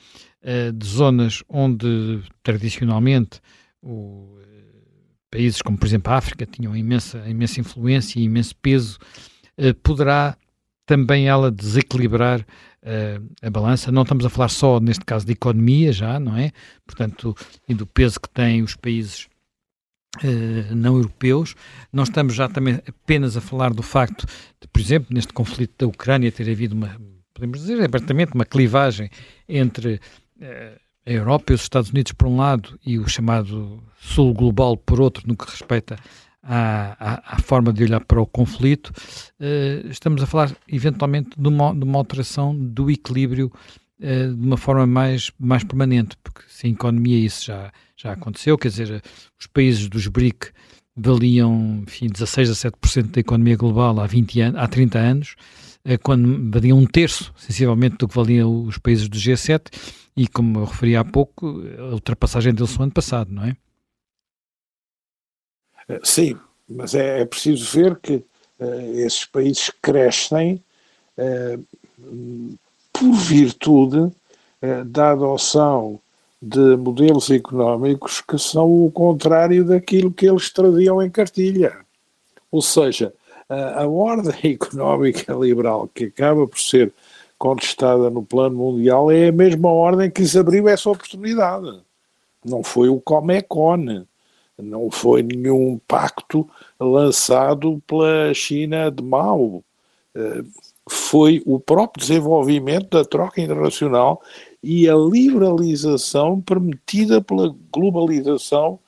de 0.73 0.87
zonas 0.87 1.43
onde 1.49 2.23
tradicionalmente 2.43 3.41
o, 3.83 4.39
uh, 4.39 4.47
países 5.31 5.61
como, 5.61 5.77
por 5.77 5.87
exemplo, 5.87 6.13
a 6.13 6.17
África 6.17 6.47
tinham 6.47 6.77
imensa, 6.77 7.23
imensa 7.29 7.61
influência 7.61 8.19
e 8.19 8.25
imenso 8.25 8.55
peso, 8.57 8.99
uh, 9.59 9.75
poderá 9.83 10.37
também 10.85 11.29
ela 11.29 11.51
desequilibrar 11.51 12.47
a 13.43 13.51
balança. 13.51 13.91
Não 13.91 14.03
estamos 14.03 14.25
a 14.25 14.31
falar 14.31 14.49
só, 14.49 14.79
neste 14.79 15.05
caso, 15.05 15.27
de 15.27 15.33
economia 15.33 15.93
já, 15.93 16.21
não 16.21 16.37
é? 16.37 16.53
Portanto, 16.87 17.37
e 17.69 17.75
do 17.75 17.85
peso 17.85 18.21
que 18.21 18.29
têm 18.29 18.63
os 18.63 18.77
países 18.77 19.27
uh, 20.23 20.75
não 20.75 20.97
europeus. 20.97 21.55
Não 21.93 22.05
estamos 22.05 22.35
já 22.35 22.49
também 22.49 22.81
apenas 22.87 23.37
a 23.37 23.41
falar 23.41 23.73
do 23.73 23.83
facto 23.83 24.27
de, 24.61 24.69
por 24.69 24.81
exemplo, 24.81 25.09
neste 25.11 25.33
conflito 25.33 25.75
da 25.79 25.87
Ucrânia 25.87 26.31
ter 26.33 26.49
havido 26.51 26.75
uma, 26.75 26.97
podemos 27.35 27.61
dizer 27.61 27.83
abertamente, 27.83 28.35
uma 28.35 28.45
clivagem 28.45 29.11
entre 29.49 30.01
a 30.41 31.11
Europa 31.11 31.53
e 31.53 31.55
os 31.55 31.63
Estados 31.63 31.91
Unidos 31.91 32.13
por 32.13 32.27
um 32.27 32.37
lado 32.37 32.79
e 32.85 32.99
o 32.99 33.09
chamado 33.09 33.83
Sul 34.01 34.35
Global 34.35 34.77
por 34.77 35.01
outro, 35.01 35.27
no 35.27 35.37
que 35.37 35.49
respeita 35.49 35.97
à, 36.43 36.97
à, 36.99 37.35
à, 37.37 37.39
forma 37.41 37.73
de 37.73 37.85
olhar 37.85 38.05
para 38.05 38.21
o 38.21 38.27
conflito, 38.27 38.89
uh, 39.41 39.89
estamos 39.89 40.23
a 40.23 40.27
falar 40.27 40.57
eventualmente 40.69 41.31
de 41.37 41.49
uma, 41.49 41.75
de 41.75 41.85
uma 41.85 41.99
alteração 41.99 42.57
do 42.57 42.91
equilíbrio 42.91 43.53
uh, 44.01 44.35
de 44.35 44.47
uma 44.47 44.57
forma 44.57 44.87
mais, 44.87 45.31
mais 45.39 45.65
permanente, 45.65 46.17
porque 46.23 46.43
se 46.49 46.67
a 46.67 46.71
economia 46.71 47.19
isso 47.19 47.47
já, 47.47 47.73
já 47.97 48.13
aconteceu, 48.13 48.59
quer 48.59 48.69
dizer, 48.69 49.03
os 49.39 49.47
países 49.47 49.89
dos 49.89 50.07
BRIC 50.09 50.51
valiam 50.97 51.83
enfim, 51.87 52.09
16 52.09 52.51
a 52.51 52.71
7% 52.71 53.11
da 53.11 53.21
economia 53.21 53.57
global 53.57 54.01
há, 54.01 54.07
20 54.07 54.41
anos, 54.41 54.61
há 54.61 54.67
30 54.67 54.99
anos, 54.99 55.37
quando 56.03 56.51
valiam 56.51 56.79
um 56.79 56.87
terço, 56.87 57.33
sensivelmente, 57.37 57.99
do 57.99 58.09
que 58.09 58.15
valiam 58.17 58.65
os 58.65 58.77
países 58.79 59.09
do 59.09 59.17
G7, 59.17 59.67
e 60.17 60.27
como 60.27 60.61
eu 60.61 60.65
referi 60.65 60.97
há 60.97 61.05
pouco, 61.05 61.63
a 61.79 61.93
ultrapassagem 61.93 62.55
deles 62.55 62.77
no 62.77 62.85
ano 62.85 62.93
passado, 62.93 63.31
não 63.31 63.45
é? 63.45 63.57
Eh, 65.89 66.01
sim, 66.03 66.37
mas 66.69 66.95
é, 66.95 67.21
é 67.21 67.25
preciso 67.25 67.71
ver 67.71 67.97
que 67.97 68.15
uh, 68.15 68.93
esses 68.95 69.25
países 69.27 69.71
crescem 69.83 70.63
uh, 71.19 72.59
por 72.93 73.13
virtude 73.13 73.99
uh, 73.99 74.85
da 74.87 75.11
adoção 75.11 76.01
de 76.41 76.77
modelos 76.77 77.31
económicos 77.31 78.21
que 78.21 78.39
são 78.39 78.87
o 78.87 78.91
contrário 78.91 79.65
daquilo 79.65 80.13
que 80.13 80.27
eles 80.27 80.51
traziam 80.51 81.03
em 81.03 81.11
cartilha. 81.11 81.79
Ou 82.51 82.63
seja, 82.63 83.13
a 83.49 83.87
ordem 83.87 84.53
económica 84.53 85.33
liberal 85.33 85.89
que 85.89 86.05
acaba 86.05 86.47
por 86.47 86.61
ser 86.61 86.93
contestada 87.39 88.11
no 88.11 88.23
plano 88.23 88.57
mundial 88.57 89.11
é 89.11 89.29
a 89.29 89.33
mesma 89.33 89.71
ordem 89.71 90.11
que 90.11 90.23
lhes 90.23 90.37
abriu 90.37 90.69
essa 90.69 90.91
oportunidade. 90.91 91.81
Não 92.45 92.63
foi 92.63 92.89
o 92.89 93.01
Comecon, 93.01 94.05
não 94.59 94.91
foi 94.91 95.23
nenhum 95.23 95.79
pacto 95.87 96.49
lançado 96.81 97.83
pela 97.87 98.33
China 98.33 98.91
de 98.91 99.03
Mao. 99.03 99.63
Eh, 100.15 100.45
foi 100.89 101.43
o 101.45 101.59
próprio 101.59 102.07
desenvolvimento 102.07 102.91
da 102.91 103.05
troca 103.05 103.41
internacional 103.41 104.23
e 104.63 104.89
a 104.89 104.95
liberalização 104.95 106.41
permitida 106.41 107.21
pela 107.21 107.55
globalização 107.73 108.79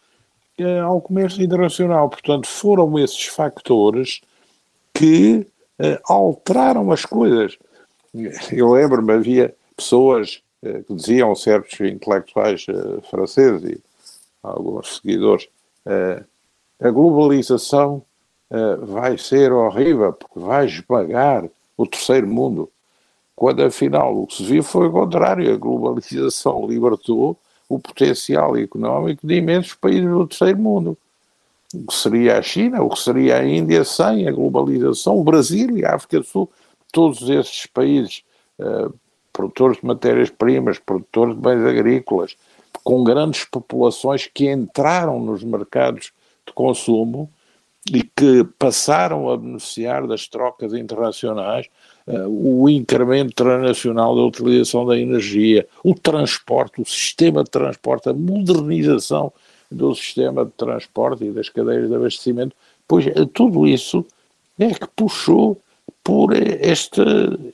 eh, 0.59 0.81
ao 0.81 1.01
comércio 1.01 1.43
internacional. 1.43 2.09
Portanto, 2.09 2.47
foram 2.47 2.99
esses 2.99 3.27
fatores 3.27 4.21
que 4.95 5.47
eh, 5.79 6.01
alteraram 6.05 6.91
as 6.91 7.05
coisas. 7.05 7.59
Eu 8.53 8.73
lembro-me, 8.73 9.13
havia 9.13 9.55
pessoas 9.77 10.43
que 10.87 10.95
diziam, 10.95 11.35
certos 11.37 11.79
intelectuais 11.81 12.67
franceses 13.09 13.63
e 13.63 13.81
alguns 14.43 14.97
seguidores, 14.97 15.49
uh, 15.87 16.25
a 16.81 16.91
globalização 16.91 18.03
uh, 18.51 18.87
vai 18.87 19.19
ser 19.19 19.53
horrível, 19.53 20.13
porque 20.13 20.39
vai 20.39 20.67
esmagar 20.67 21.45
o 21.77 21.87
terceiro 21.87 22.27
mundo. 22.27 22.71
Quando 23.35 23.63
afinal 23.63 24.17
o 24.17 24.27
que 24.27 24.37
se 24.37 24.45
viu 24.45 24.63
foi 24.63 24.89
o 24.89 24.93
contrário, 24.93 25.53
a 25.53 25.57
globalização 25.57 26.67
libertou 26.67 27.37
o 27.69 27.79
potencial 27.79 28.57
económico 28.57 29.27
de 29.27 29.35
imensos 29.35 29.75
países 29.75 30.09
do 30.09 30.27
terceiro 30.27 30.59
mundo. 30.59 30.97
O 31.75 31.87
que 31.87 31.95
seria 31.95 32.39
a 32.39 32.43
China, 32.43 32.83
o 32.83 32.89
que 32.89 32.99
seria 32.99 33.37
a 33.37 33.47
Índia 33.47 33.85
sem 33.85 34.27
a 34.27 34.33
globalização, 34.33 35.19
o 35.19 35.25
Brasil 35.25 35.77
e 35.77 35.85
a 35.85 35.95
África 35.95 36.19
do 36.19 36.25
Sul, 36.25 36.51
todos 36.93 37.29
esses 37.29 37.67
países 37.67 38.23
uh, 38.59 38.93
produtores 39.33 39.79
de 39.79 39.87
matérias-primas, 39.87 40.79
produtores 40.79 41.37
de 41.37 41.41
bens 41.41 41.65
agrícolas, 41.65 42.37
com 42.83 43.05
grandes 43.05 43.45
populações 43.45 44.27
que 44.27 44.51
entraram 44.51 45.21
nos 45.21 45.45
mercados 45.45 46.13
de 46.47 46.53
consumo 46.53 47.31
e 47.93 48.03
que 48.03 48.45
passaram 48.59 49.31
a 49.31 49.37
beneficiar 49.37 50.07
das 50.07 50.27
trocas 50.27 50.75
internacionais, 50.75 51.67
uh, 52.07 52.27
o 52.29 52.69
incremento 52.69 53.33
transnacional 53.35 54.17
da 54.17 54.23
utilização 54.23 54.85
da 54.85 54.99
energia, 54.99 55.67
o 55.85 55.95
transporte, 55.95 56.81
o 56.81 56.85
sistema 56.85 57.45
de 57.45 57.51
transporte, 57.51 58.09
a 58.09 58.13
modernização 58.13 59.33
do 59.71 59.95
sistema 59.95 60.45
de 60.45 60.51
transporte 60.53 61.25
e 61.25 61.31
das 61.31 61.49
cadeias 61.49 61.89
de 61.89 61.95
abastecimento, 61.95 62.57
pois 62.87 63.07
uh, 63.07 63.27
tudo 63.27 63.67
isso 63.67 64.05
é 64.59 64.71
que 64.71 64.87
puxou 64.97 65.61
por 66.09 66.33
este 66.33 67.03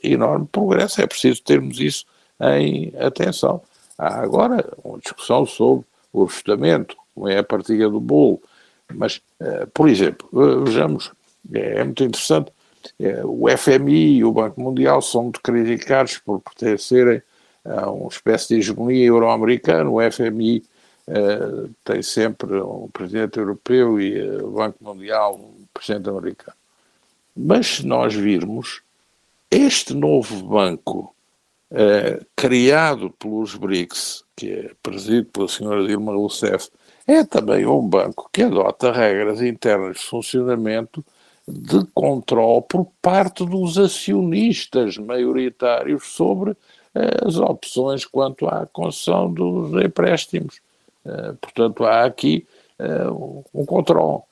enorme 0.01 0.47
progresso. 0.47 1.03
É 1.03 1.09
preciso 1.09 1.43
termos 1.43 1.81
isso 1.81 2.05
em 2.41 2.93
atenção. 3.01 3.61
Há 3.99 4.21
agora 4.21 4.73
uma 4.85 4.97
discussão 4.99 5.45
sobre 5.45 5.85
o 6.13 6.23
ajustamento, 6.23 6.97
como 7.13 7.29
é 7.29 7.39
a 7.39 7.43
partilha 7.43 7.89
do 7.89 7.99
bolo. 7.99 8.41
Mas, 8.95 9.21
uh, 9.41 9.67
por 9.75 9.89
exemplo, 9.89 10.29
uh, 10.33 10.65
vejamos, 10.65 11.11
é, 11.53 11.81
é, 11.81 11.85
muito 11.85 12.05
interessante, 12.05 12.53
o 13.25 13.49
FMI 13.49 14.19
e 14.19 14.25
o 14.25 14.31
Banco 14.31 14.61
Mundial 14.61 15.03
são 15.03 15.25
muito 15.25 15.41
criticados 15.41 16.19
por 16.19 16.41
pertencerem 16.41 17.21
a 17.65 17.91
uma 17.91 18.09
espécie 18.09 18.49
de 18.49 18.61
hegemonia 18.61 19.07
euro-americana. 19.07 19.91
O 19.91 19.99
FMI 20.13 20.63
tem 21.83 22.03
sempre 22.03 22.61
um 22.61 22.89
presidente 22.93 23.39
europeu 23.39 23.99
e 23.99 24.21
o 24.39 24.51
Banco 24.51 24.77
Mundial 24.85 25.35
um 25.35 25.65
presidente 25.73 26.09
americano. 26.09 26.57
Mas 27.37 27.67
se 27.67 27.87
nós 27.87 28.15
virmos, 28.15 28.83
este 29.51 29.95
novo 29.95 30.43
banco 30.47 31.15
eh, 31.71 32.21
criado 32.37 33.11
pelos 33.11 33.55
BRICS, 33.57 34.25
que 34.37 34.51
é 34.51 34.71
presidido 34.83 35.29
pela 35.33 35.49
senhora 35.49 35.87
Dilma 35.87 36.13
Rousseff, 36.13 36.71
é 37.07 37.25
também 37.25 37.67
um 37.67 37.87
banco 37.87 38.29
que 38.33 38.43
adota 38.43 38.93
regras 38.93 39.43
internas 39.43 39.99
de 39.99 40.05
funcionamento 40.05 41.05
de 41.47 41.85
controle 41.93 42.63
por 42.69 42.87
parte 43.03 43.45
dos 43.45 43.77
acionistas 43.77 44.97
maioritários 44.97 46.07
sobre 46.07 46.53
uh, 46.53 47.27
as 47.27 47.37
opções 47.37 48.07
quanto 48.07 48.47
à 48.47 48.67
concessão 48.67 49.33
dos 49.33 49.73
empréstimos. 49.83 50.61
Uh, 51.05 51.35
portanto, 51.37 51.85
há 51.85 52.05
aqui 52.05 52.47
uh, 52.79 53.45
um 53.53 53.67
controle. 53.67 54.23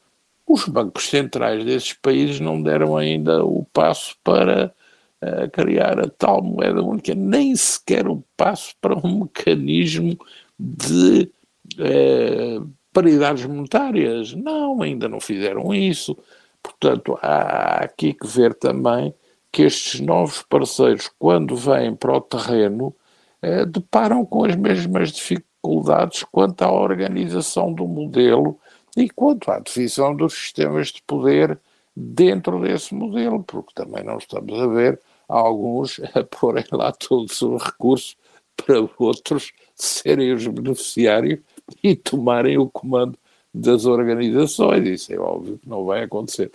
Os 0.53 0.69
bancos 0.69 1.09
centrais 1.09 1.65
desses 1.65 1.95
países 1.95 2.39
não 2.39 2.63
deram 2.63 2.95
ainda 2.95 3.43
o 3.43 3.65
passo 3.73 4.15
para 4.23 4.75
a 5.19 5.49
criar 5.49 5.99
a 5.99 6.11
tal 6.11 6.43
moeda 6.43 6.83
única, 6.83 7.15
nem 7.15 7.57
sequer 7.57 8.07
o 8.07 8.23
passo 8.37 8.75
para 8.79 8.95
um 8.99 9.21
mecanismo 9.25 10.19
de 10.59 11.33
eh, 11.79 12.61
paridades 12.93 13.47
monetárias. 13.47 14.35
Não, 14.35 14.83
ainda 14.83 15.09
não 15.09 15.21
fizeram 15.21 15.73
isso. 15.73 16.15
Portanto, 16.63 17.19
há 17.23 17.85
aqui 17.85 18.13
que 18.13 18.27
ver 18.27 18.53
também 18.53 19.15
que 19.51 19.63
estes 19.63 20.01
novos 20.01 20.43
parceiros, 20.43 21.11
quando 21.19 21.57
vêm 21.57 21.95
para 21.95 22.15
o 22.15 22.21
terreno, 22.21 22.95
eh, 23.41 23.65
deparam 23.65 24.27
com 24.27 24.45
as 24.45 24.55
mesmas 24.55 25.13
dificuldades 25.13 26.25
quanto 26.31 26.61
à 26.61 26.71
organização 26.71 27.73
do 27.73 27.87
modelo 27.89 28.59
e 28.97 29.09
quanto 29.11 29.51
à 29.51 29.59
definição 29.59 30.15
dos 30.15 30.35
sistemas 30.35 30.89
de 30.89 31.03
poder 31.03 31.59
dentro 31.95 32.61
desse 32.61 32.95
modelo, 32.95 33.43
porque 33.43 33.73
também 33.75 34.05
não 34.05 34.19
estamos 34.19 34.59
a 34.61 34.67
ver 34.67 35.01
alguns 35.29 36.01
a 36.15 36.25
porem 36.25 36.65
lá 36.73 36.93
todos 36.93 37.41
os 37.41 37.63
recursos 37.63 38.17
para 38.57 38.77
outros 38.99 39.53
serem 39.75 40.33
os 40.33 40.47
beneficiários 40.47 41.41
e 41.83 41.97
tomarem 41.97 42.59
o 42.59 42.69
comando 42.69 43.19
das 43.53 43.87
organizações. 43.87 44.87
Isso 44.87 45.13
é 45.13 45.19
óbvio 45.19 45.59
que 45.59 45.69
não 45.69 45.85
vai 45.85 46.05
acontecer. 46.05 46.53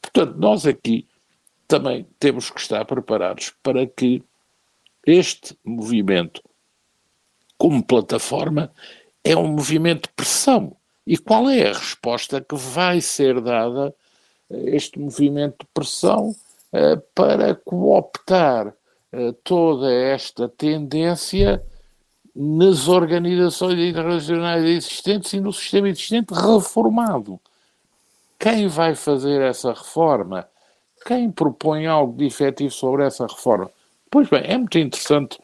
Portanto, 0.00 0.36
nós 0.38 0.66
aqui 0.66 1.06
também 1.68 2.06
temos 2.18 2.50
que 2.50 2.60
estar 2.60 2.84
preparados 2.84 3.52
para 3.62 3.86
que 3.86 4.22
este 5.06 5.56
movimento 5.64 6.42
como 7.64 7.82
plataforma, 7.82 8.70
é 9.22 9.36
um 9.36 9.48
movimento 9.48 10.08
de 10.08 10.14
pressão. 10.14 10.76
E 11.06 11.18
qual 11.18 11.50
é 11.50 11.68
a 11.68 11.72
resposta 11.74 12.40
que 12.40 12.54
vai 12.54 13.00
ser 13.00 13.40
dada 13.40 13.94
a 14.50 14.56
este 14.56 14.98
movimento 14.98 15.56
de 15.60 15.66
pressão 15.74 16.30
uh, 16.30 17.00
para 17.14 17.54
cooptar 17.54 18.68
uh, 18.68 19.32
toda 19.44 19.92
esta 19.92 20.48
tendência 20.48 21.62
nas 22.34 22.88
organizações 22.88 23.78
internacionais 23.78 24.64
existentes 24.64 25.32
e 25.34 25.40
no 25.40 25.52
sistema 25.52 25.88
existente 25.88 26.32
reformado? 26.32 27.38
Quem 28.38 28.66
vai 28.66 28.94
fazer 28.94 29.42
essa 29.42 29.72
reforma? 29.72 30.48
Quem 31.06 31.30
propõe 31.30 31.86
algo 31.86 32.16
de 32.16 32.24
efetivo 32.24 32.70
sobre 32.70 33.04
essa 33.04 33.26
reforma? 33.26 33.70
Pois 34.10 34.28
bem, 34.28 34.42
é 34.44 34.56
muito 34.56 34.78
interessante 34.78 35.38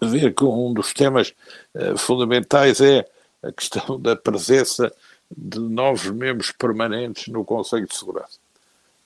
ver 0.00 0.34
que 0.34 0.44
um 0.44 0.72
dos 0.72 0.92
temas 0.92 1.34
uh, 1.74 1.98
fundamentais 1.98 2.80
é 2.80 3.04
a 3.42 3.52
questão 3.52 4.00
da 4.00 4.14
presença 4.14 4.92
de 5.36 5.58
novos 5.58 6.06
membros 6.10 6.52
permanentes 6.52 7.28
no 7.28 7.44
Conselho 7.44 7.86
de 7.86 7.96
Segurança 7.96 8.38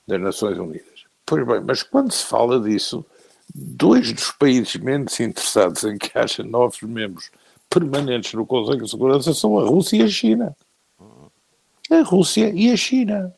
das 0.06 0.20
Nações 0.20 0.58
Unidas. 0.58 1.04
Pois 1.24 1.46
bem, 1.46 1.60
mas 1.60 1.82
quando 1.82 2.12
se 2.12 2.24
fala 2.24 2.60
disso, 2.60 3.04
dois 3.54 4.12
dos 4.12 4.30
países 4.32 4.76
menos 4.76 5.18
interessados 5.18 5.84
em 5.84 5.98
que 5.98 6.16
haja 6.16 6.42
novos 6.42 6.80
membros 6.82 7.30
permanentes 7.68 8.32
no 8.34 8.46
Conselho 8.46 8.84
de 8.84 8.90
Segurança 8.90 9.34
são 9.34 9.58
a 9.58 9.64
Rússia 9.64 9.98
e 9.98 10.02
a 10.02 10.08
China. 10.08 10.56
A 11.90 12.02
Rússia 12.02 12.52
e 12.54 12.70
a 12.70 12.76
China. 12.76 13.32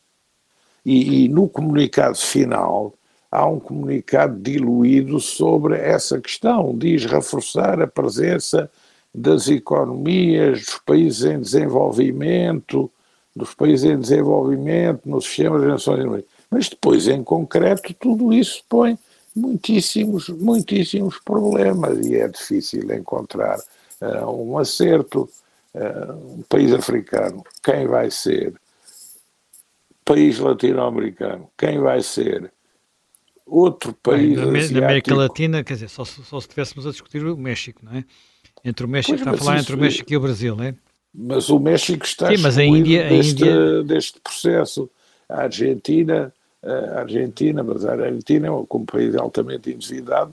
E, 0.84 1.24
e 1.24 1.28
no 1.28 1.48
comunicado 1.48 2.16
final, 2.16 2.94
há 3.30 3.46
um 3.46 3.61
comunicado 3.61 4.38
diluído 4.40 5.20
sobre 5.20 5.76
essa 5.76 6.20
questão, 6.20 6.76
diz 6.76 7.04
reforçar 7.04 7.80
a 7.80 7.87
presença 7.87 8.70
das 9.14 9.49
economias 9.49 10.64
dos 10.64 10.79
países 10.79 11.25
em 11.25 11.40
desenvolvimento, 11.40 12.90
dos 13.35 13.55
países 13.55 13.90
em 13.90 13.99
desenvolvimento 13.99 15.09
no 15.09 15.21
sistema 15.21 15.59
das 15.59 15.68
Nações 15.68 16.05
Unidas. 16.05 16.25
Mas 16.51 16.68
depois, 16.68 17.09
em 17.09 17.23
concreto, 17.23 17.92
tudo 17.94 18.33
isso 18.33 18.62
põe 18.68 18.99
muitíssimos, 19.35 20.29
muitíssimos 20.29 21.18
problemas 21.18 22.05
e 22.07 22.16
é 22.16 22.29
difícil 22.29 22.90
encontrar 22.92 23.59
uh, 24.01 24.31
um 24.31 24.59
acerto. 24.59 25.29
Uh, 25.75 26.38
um 26.38 26.42
país 26.49 26.73
africano, 26.73 27.44
quem 27.62 27.87
vai 27.87 28.11
ser? 28.11 28.55
País 30.03 30.38
latino-americano, 30.38 31.49
quem 31.57 31.79
vai 31.79 32.03
ser? 32.03 32.51
outro 33.49 33.92
país. 33.94 34.37
Na, 34.37 34.47
na, 34.47 34.87
América 34.87 35.14
Latina, 35.14 35.64
quer 35.64 35.75
dizer, 35.75 35.88
só, 35.88 36.05
só 36.05 36.40
se 36.40 36.47
estivéssemos 36.47 36.87
a 36.87 36.90
discutir 36.90 37.25
o 37.25 37.37
México, 37.37 37.81
não 37.83 37.97
é? 37.97 38.05
Entre 38.64 38.85
o 38.85 38.88
México, 38.88 39.16
pois, 39.16 39.21
está 39.21 39.31
a 39.31 39.37
falar 39.37 39.61
entre 39.61 39.75
o 39.75 39.79
México 39.79 40.12
e 40.12 40.16
o 40.16 40.21
Brasil, 40.21 40.57
não 40.57 40.64
é? 40.64 40.75
Mas 41.14 41.49
o 41.49 41.59
México 41.59 42.05
está 42.05 42.29
Sim, 42.29 42.42
mas 42.42 42.59
a 42.59 42.64
Índia, 42.64 43.09
deste, 43.09 43.44
a 43.44 43.47
Índia... 43.47 43.85
deste 43.85 44.21
processo. 44.21 44.90
A 45.29 45.42
Argentina, 45.42 46.33
a 46.62 47.01
Argentina, 47.01 47.62
mas 47.62 47.85
a 47.85 47.92
Argentina, 47.92 48.49
como 48.68 48.87
país 48.87 49.14
altamente 49.14 49.71
endividado, 49.71 50.33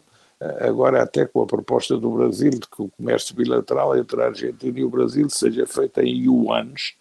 agora 0.59 1.01
até 1.01 1.25
com 1.25 1.41
a 1.41 1.45
proposta 1.45 1.97
do 1.97 2.11
Brasil 2.11 2.51
de 2.51 2.61
que 2.61 2.81
o 2.81 2.89
comércio 2.89 3.35
bilateral 3.35 3.97
entre 3.97 4.21
a 4.21 4.27
Argentina 4.27 4.79
e 4.79 4.83
o 4.83 4.89
Brasil 4.89 5.29
seja 5.29 5.65
feito 5.65 5.99
em 6.01 6.25
yuans, 6.25 6.93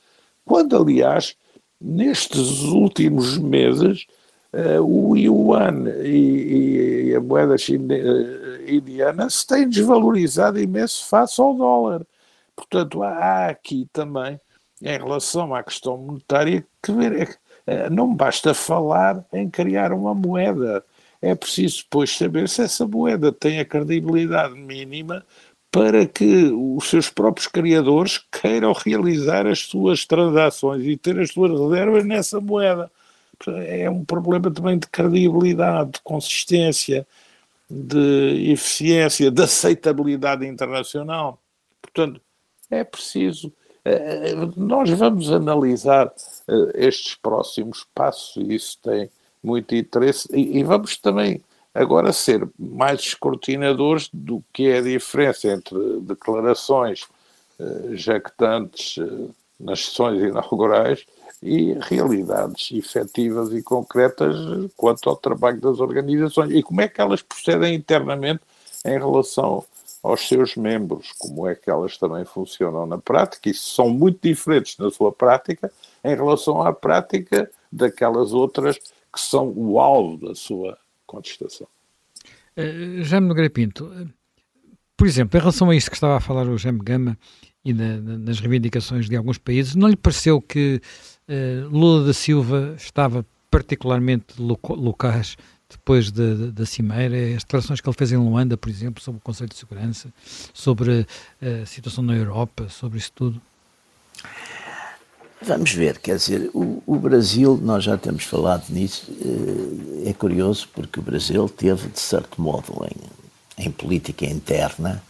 quando, 0.45 0.77
aliás, 0.77 1.37
nestes 1.81 2.63
últimos 2.63 3.39
meses, 3.39 4.07
uh, 4.53 4.83
o 4.83 5.17
yuan 5.17 5.89
e, 6.03 7.09
e, 7.09 7.15
a 7.15 7.21
moeda 7.21 7.57
chine, 7.59 8.01
uh, 8.01 8.44
indiana 8.66 9.29
se 9.31 9.46
têm 9.46 9.68
desvalorizado 9.68 10.61
imenso 10.61 11.07
face 11.07 11.40
ao 11.40 11.55
dólar. 11.55 12.07
Portanto, 12.57 13.03
há 13.03 13.48
aqui 13.48 13.88
também, 13.92 14.40
em 14.83 14.98
relação 14.98 15.55
à 15.55 15.62
questão 15.62 15.96
monetária, 15.96 16.64
que 16.83 16.92
ver, 16.92 17.38
uh, 17.66 17.90
não 17.90 18.14
basta 18.14 18.55
falar 18.55 19.24
em 19.33 19.48
criar 19.48 19.92
uma 19.92 20.14
moeda. 20.14 20.85
É 21.20 21.35
preciso 21.35 21.83
depois 21.85 22.16
saber 22.16 22.48
se 22.48 22.62
essa 22.62 22.87
moeda 22.87 23.33
tem 23.33 23.59
a 23.61 23.64
credibilidade 23.64 24.55
mínima 24.55 25.24
para 25.70 26.07
que 26.07 26.53
os 26.53 26.88
seus 26.88 27.11
próprios 27.11 27.48
criadores 27.48 28.24
queiram 28.31 28.72
realizar 28.72 29.46
as 29.46 29.61
suas 29.61 30.05
transações 30.05 30.85
e 30.85 30.96
ter 30.96 31.18
as 31.18 31.31
suas 31.33 31.50
reservas 31.50 32.05
nessa 32.05 32.40
moeda 32.40 32.90
é 33.66 33.88
um 33.90 34.05
problema 34.05 34.50
também 34.50 34.79
de 34.79 34.87
credibilidade, 34.87 35.92
de 35.92 36.00
consistência, 36.03 37.07
de 37.68 38.50
eficiência, 38.53 39.31
de 39.31 39.42
aceitabilidade 39.42 40.46
internacional. 40.46 41.40
Portanto, 41.81 42.20
é 42.70 42.85
preciso. 42.85 43.53
Eh, 43.85 44.31
eh, 44.31 44.35
nós 44.57 44.90
vamos 44.90 45.31
analisar 45.31 46.12
eh, 46.48 46.87
estes 46.87 47.14
próximos 47.14 47.87
passos 47.94 48.37
e 48.37 48.55
isso 48.55 48.79
tem 48.83 49.11
muito 49.42 49.74
interesse 49.74 50.27
e 50.35 50.62
vamos 50.64 50.96
também 50.96 51.42
agora 51.74 52.12
ser 52.12 52.48
mais 52.59 53.00
escrutinadores 53.00 54.09
do 54.12 54.42
que 54.53 54.68
é 54.68 54.79
a 54.79 54.83
diferença 54.83 55.48
entre 55.48 56.00
declarações 56.00 57.07
jactantes 57.92 58.96
nas 59.61 59.85
sessões 59.85 60.22
inaugurais 60.22 61.05
e 61.45 61.77
realidades 61.79 62.73
efetivas 62.73 63.53
e 63.53 63.63
concretas 63.63 64.35
quanto 64.75 65.11
ao 65.11 65.17
trabalho 65.17 65.61
das 65.61 65.79
organizações. 65.79 66.51
E 66.51 66.63
como 66.63 66.81
é 66.81 66.89
que 66.89 67.01
elas 67.01 67.21
procedem 67.21 67.75
internamente 67.75 68.41
em 68.85 68.99
relação 68.99 69.63
aos 70.03 70.27
seus 70.27 70.57
membros, 70.57 71.13
como 71.19 71.47
é 71.47 71.55
que 71.55 71.71
elas 71.71 71.99
também 71.99 72.25
funcionam 72.25 72.87
na 72.87 72.99
prática, 72.99 73.49
e 73.51 73.55
são 73.55 73.91
muito 73.91 74.21
diferentes 74.23 74.77
na 74.79 74.91
sua 74.91 75.13
prática 75.13 75.71
em 76.03 76.15
relação 76.15 76.63
à 76.63 76.73
prática 76.73 77.51
daquelas 77.71 78.33
outras 78.33 78.79
que 78.79 79.21
são 79.21 79.53
o 79.55 79.79
alvo 79.79 80.29
da 80.29 80.35
sua 80.35 80.79
contestação. 81.07 81.67
Uh, 82.57 83.03
Jaime 83.03 83.29
Nogueira 83.29 83.51
Pinto, 83.51 83.91
por 84.97 85.07
exemplo, 85.07 85.39
em 85.39 85.41
relação 85.41 85.71
a 85.71 85.77
isto 85.77 85.91
que 85.91 85.97
estava 85.97 86.17
a 86.17 86.21
falar 86.21 86.47
o 86.49 86.57
Jaime 86.57 86.81
Gama 86.81 87.19
e 87.65 87.73
na, 87.73 87.97
na, 87.97 88.19
nas 88.19 88.41
reivindicações 88.41 89.09
de 89.09 89.17
alguns 89.17 89.39
países, 89.39 89.75
não 89.75 89.89
lhe 89.89 89.97
pareceu 89.97 90.41
que 90.41 90.81
Lula 91.71 92.07
da 92.07 92.13
Silva 92.13 92.75
estava 92.77 93.25
particularmente 93.51 94.35
locais 94.39 95.37
depois 95.71 96.11
da, 96.11 96.51
da 96.53 96.67
Cimeira, 96.67 97.17
as 97.37 97.43
declarações 97.43 97.81
que 97.81 97.89
ele 97.89 97.97
fez 97.97 98.13
em 98.13 98.17
Luanda, 98.17 98.57
por 98.57 98.69
exemplo, 98.69 99.03
sobre 99.03 99.19
o 99.19 99.23
Conselho 99.23 99.49
de 99.49 99.57
Segurança, 99.57 100.09
sobre 100.53 101.07
eh, 101.41 101.61
a 101.63 101.67
situação 101.67 102.05
na 102.05 102.15
Europa, 102.15 102.69
sobre 102.69 102.99
isso 102.99 103.13
tudo? 103.15 103.41
Vamos 105.43 105.73
ver, 105.73 105.99
quer 105.99 106.17
dizer, 106.17 106.51
o, 106.55 106.83
o, 106.87 106.97
Brasil, 106.97 107.59
nós 107.63 107.85
já 107.85 107.99
temos 107.99 108.25
falado 108.25 108.65
nisso, 108.71 109.11
eh, 109.21 110.11
é 110.11 110.13
curioso 110.13 110.69
porque 110.73 111.01
o 111.01 111.03
Brasil 111.03 111.49
teve, 111.49 111.89
de 111.89 112.01
certo 112.01 112.41
modo, 112.41 112.73
em, 113.59 113.67
em 113.67 113.71
política 113.71 114.25
interna, 114.27 115.03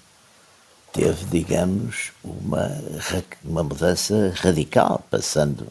teve, 0.92 1.24
digamos, 1.26 2.12
uma, 2.22 2.70
uma 3.44 3.62
mudança 3.62 4.32
radical, 4.36 5.04
passando 5.10 5.66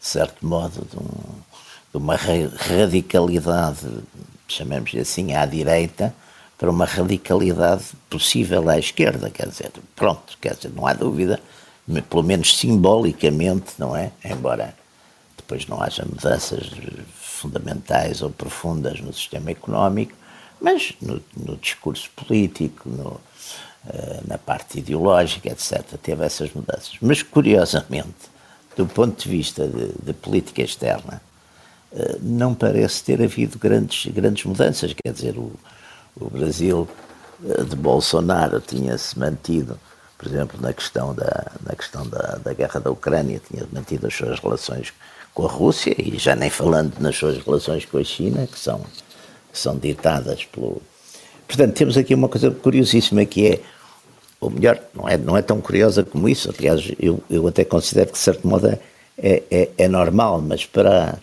de 0.00 0.06
certo 0.06 0.46
modo, 0.46 0.86
de, 0.90 0.96
um, 0.96 1.40
de 1.92 1.96
uma 1.96 2.16
radicalidade, 2.16 3.86
chamemos 4.46 4.94
assim, 4.94 5.34
à 5.34 5.44
direita, 5.44 6.14
para 6.56 6.70
uma 6.70 6.84
radicalidade 6.84 7.84
possível 8.10 8.68
à 8.68 8.78
esquerda, 8.78 9.30
quer 9.30 9.48
dizer, 9.48 9.70
pronto, 9.94 10.36
quer 10.40 10.54
dizer, 10.54 10.72
não 10.74 10.86
há 10.86 10.92
dúvida, 10.92 11.40
pelo 12.10 12.22
menos 12.22 12.56
simbolicamente, 12.56 13.72
não 13.78 13.96
é? 13.96 14.10
Embora 14.24 14.74
depois 15.36 15.66
não 15.66 15.80
haja 15.80 16.04
mudanças 16.04 16.68
fundamentais 17.14 18.20
ou 18.20 18.30
profundas 18.30 19.00
no 19.00 19.12
sistema 19.12 19.50
económico, 19.50 20.12
mas 20.60 20.92
no, 21.00 21.22
no 21.36 21.56
discurso 21.56 22.10
político, 22.16 22.88
no, 22.88 23.20
eh, 23.88 24.20
na 24.26 24.36
parte 24.36 24.80
ideológica, 24.80 25.48
etc., 25.48 25.82
teve 26.02 26.24
essas 26.24 26.52
mudanças. 26.52 26.96
Mas, 27.00 27.22
curiosamente, 27.22 28.28
do 28.78 28.86
ponto 28.86 29.20
de 29.20 29.28
vista 29.28 29.66
de, 29.66 29.92
de 30.00 30.12
política 30.12 30.62
externa, 30.62 31.20
eh, 31.92 32.16
não 32.22 32.54
parece 32.54 33.02
ter 33.02 33.20
havido 33.20 33.58
grandes, 33.58 34.06
grandes 34.12 34.44
mudanças. 34.44 34.94
Quer 34.94 35.12
dizer, 35.12 35.36
o, 35.36 35.50
o 36.18 36.30
Brasil 36.30 36.88
eh, 37.44 37.64
de 37.64 37.74
Bolsonaro 37.74 38.60
tinha-se 38.60 39.18
mantido, 39.18 39.76
por 40.16 40.28
exemplo, 40.28 40.60
na 40.60 40.72
questão, 40.72 41.12
da, 41.12 41.50
na 41.66 41.74
questão 41.74 42.06
da, 42.06 42.38
da 42.44 42.52
guerra 42.54 42.78
da 42.78 42.90
Ucrânia, 42.90 43.42
tinha 43.50 43.66
mantido 43.72 44.06
as 44.06 44.14
suas 44.14 44.38
relações 44.38 44.92
com 45.34 45.44
a 45.44 45.50
Rússia 45.50 45.92
e 46.00 46.16
já 46.16 46.36
nem 46.36 46.48
falando 46.48 46.94
nas 47.00 47.16
suas 47.16 47.36
relações 47.44 47.84
com 47.84 47.98
a 47.98 48.04
China, 48.04 48.46
que 48.46 48.58
são, 48.58 48.80
que 49.52 49.58
são 49.58 49.76
ditadas 49.76 50.44
pelo. 50.44 50.80
Portanto, 51.48 51.74
temos 51.74 51.96
aqui 51.96 52.14
uma 52.14 52.28
coisa 52.28 52.48
curiosíssima 52.50 53.24
que 53.24 53.46
é 53.46 53.60
ou 54.40 54.50
melhor, 54.50 54.80
não 54.94 55.08
é, 55.08 55.16
não 55.16 55.36
é 55.36 55.42
tão 55.42 55.60
curiosa 55.60 56.04
como 56.04 56.28
isso. 56.28 56.52
Aliás, 56.56 56.92
eu, 57.00 57.20
eu 57.28 57.46
até 57.48 57.64
considero 57.64 58.06
que, 58.08 58.12
de 58.12 58.18
certo 58.18 58.46
modo, 58.46 58.68
é, 58.68 58.78
é, 59.18 59.68
é 59.76 59.88
normal, 59.88 60.40
mas 60.40 60.64
para, 60.64 61.18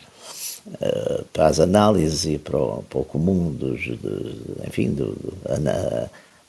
uh, 0.67 1.23
para 1.31 1.47
as 1.47 1.59
análises 1.59 2.25
e 2.25 2.37
para 2.37 2.57
o, 2.57 2.83
para 2.83 2.99
o 2.99 3.05
comum 3.05 3.51
dos, 3.51 3.81
de, 3.81 4.67
enfim, 4.67 4.91
do, 4.91 5.15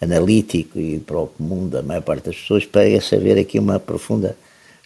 analítico 0.00 0.78
e 0.78 0.98
para 0.98 1.18
o 1.18 1.26
comum 1.28 1.68
da 1.68 1.82
maior 1.82 2.02
parte 2.02 2.26
das 2.26 2.36
pessoas, 2.36 2.64
parece 2.66 3.14
haver 3.14 3.38
aqui 3.38 3.58
uma 3.58 3.78
profunda 3.78 4.36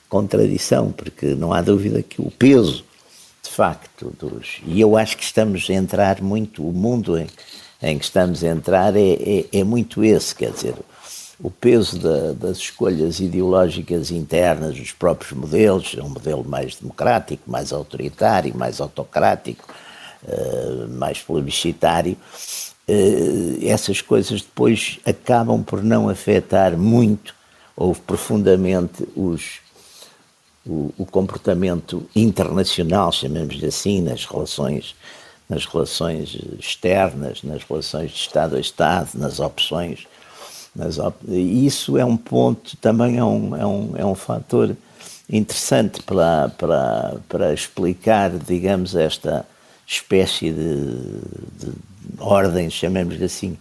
contradição, 0.08 0.92
porque 0.92 1.34
não 1.34 1.52
há 1.52 1.62
dúvida 1.62 2.02
que 2.02 2.20
o 2.20 2.30
peso, 2.30 2.84
de 3.42 3.50
facto, 3.50 4.12
dos. 4.18 4.60
E 4.66 4.80
eu 4.80 4.96
acho 4.96 5.16
que 5.16 5.24
estamos 5.24 5.68
a 5.70 5.72
entrar 5.72 6.20
muito, 6.20 6.66
o 6.66 6.72
mundo 6.72 7.16
em, 7.16 7.26
em 7.82 7.98
que 7.98 8.04
estamos 8.04 8.44
a 8.44 8.48
entrar 8.48 8.94
é, 8.96 9.12
é, 9.12 9.60
é 9.60 9.64
muito 9.64 10.04
esse, 10.04 10.34
quer 10.34 10.50
dizer, 10.50 10.74
o 11.42 11.50
peso 11.50 11.98
da, 11.98 12.32
das 12.32 12.58
escolhas 12.58 13.18
ideológicas 13.18 14.10
internas 14.10 14.76
dos 14.76 14.92
próprios 14.92 15.32
modelos, 15.32 15.94
é 15.96 16.02
um 16.02 16.08
modelo 16.08 16.44
mais 16.44 16.76
democrático, 16.76 17.50
mais 17.50 17.72
autoritário, 17.72 18.56
mais 18.56 18.80
autocrático, 18.80 19.66
uh, 20.24 20.88
mais 20.88 21.18
plebiscitário, 21.20 22.16
uh, 22.88 23.58
essas 23.66 24.02
coisas 24.02 24.42
depois 24.42 25.00
acabam 25.06 25.62
por 25.62 25.82
não 25.82 26.08
afetar 26.08 26.76
muito 26.76 27.34
ou 27.74 27.94
profundamente 27.94 29.08
os, 29.16 29.60
o, 30.66 30.92
o 30.98 31.06
comportamento 31.06 32.06
internacional, 32.14 33.10
chamemos-lhe 33.10 33.66
assim, 33.66 34.02
nas 34.02 34.24
relações 34.26 34.94
nas 35.48 35.66
relações 35.66 36.38
externas, 36.60 37.42
nas 37.42 37.64
relações 37.64 38.12
de 38.12 38.18
Estado 38.18 38.54
a 38.54 38.60
Estado, 38.60 39.10
nas 39.14 39.40
opções 39.40 40.06
op... 40.98 41.16
Isso 41.28 41.96
é 41.96 42.04
um 42.04 42.16
ponto, 42.16 42.76
também 42.76 43.18
é 43.18 43.24
um, 43.24 43.56
é 43.56 43.66
um, 43.66 43.92
é 43.96 44.04
um 44.04 44.14
fator 44.14 44.76
interessante 45.28 46.02
para, 46.02 46.48
para, 46.58 47.16
para 47.28 47.54
explicar, 47.54 48.30
digamos, 48.30 48.94
esta 48.94 49.46
espécie 49.86 50.52
de, 50.52 50.96
de 51.58 51.72
ordem, 52.18 52.70
chamemos-lhe 52.70 53.24
assim, 53.24 53.56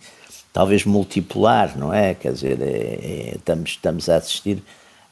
talvez 0.52 0.86
multipolar, 0.86 1.78
não 1.78 1.94
é? 1.94 2.14
Quer 2.14 2.34
dizer, 2.34 2.62
é, 2.62 2.66
é, 2.66 3.34
estamos, 3.36 3.70
estamos 3.72 4.10
a 4.10 4.18
assistir 4.18 4.62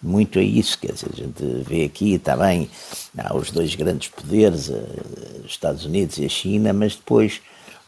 muito 0.01 0.37
a 0.37 0.43
isso, 0.43 0.77
quer 0.77 0.93
dizer, 0.93 1.09
a 1.11 1.15
gente 1.15 1.43
vê 1.67 1.83
aqui 1.83 2.19
também 2.19 2.69
há 3.17 3.35
os 3.35 3.49
dois 3.49 3.73
grandes 3.73 4.09
poderes, 4.09 4.69
eh, 4.69 4.83
Estados 5.45 5.85
Unidos 5.85 6.19
e 6.19 6.25
a 6.25 6.29
China, 6.29 6.71
mas 6.71 6.95
depois 6.95 7.41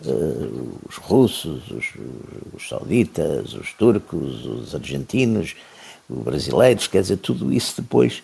uh, 0.06 0.80
os 0.88 0.96
russos, 0.98 1.70
os, 1.70 1.86
os, 2.54 2.68
sauditas, 2.68 3.54
os 3.54 3.74
turcos, 3.74 4.46
os 4.46 4.76
argentinos, 4.76 5.56
os 6.10 6.24
brasileiros, 6.24 6.88
quer 6.88 7.02
dizer, 7.02 7.18
tudo 7.18 7.52
isso 7.52 7.82
depois 7.82 8.24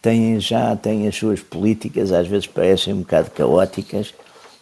tem, 0.00 0.38
já 0.40 0.74
tem 0.76 1.06
as 1.06 1.16
suas 1.16 1.40
políticas, 1.40 2.12
às 2.12 2.26
vezes 2.28 2.46
parecem 2.46 2.94
um 2.94 3.00
bocado 3.00 3.30
caóticas, 3.30 4.14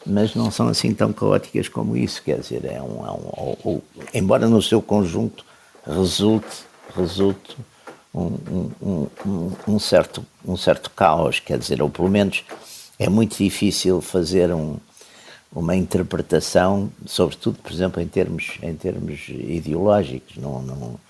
mas 0.07 0.35
não 0.35 0.51
são 0.51 0.69
assim 0.69 0.93
tão 0.93 1.13
caóticas 1.13 1.69
como 1.69 1.97
isso, 1.97 2.23
quer 2.23 2.41
dizer, 2.41 2.65
é 2.65 2.81
um, 2.81 3.07
é 3.07 3.11
um, 3.11 3.57
um 3.65 3.81
embora 4.13 4.49
no 4.49 4.61
seu 4.61 4.83
conjunto 4.83 5.45
resulte, 5.87 6.65
resulte 6.95 7.57
um, 8.15 9.79
certo, 9.79 10.25
um 10.47 10.57
certo 10.57 10.91
caos, 10.91 11.41
quer 11.41 11.59
dizer, 11.59 11.83
ou 11.83 11.91
pelo 11.91 12.09
menos 12.09 12.45
é 12.99 13.09
muito 13.09 13.37
difícil 13.37 14.01
fazer 14.01 14.53
um, 14.55 14.77
uma 15.55 15.77
interpretação, 15.77 16.91
sobretudo, 17.07 17.59
por 17.63 17.71
exemplo, 17.71 18.03
em 18.03 18.09
termos, 18.09 18.59
em 18.63 18.75
termos 18.75 19.29
ideológicos, 19.29 20.37
não, 20.37 20.61
não, 20.61 21.01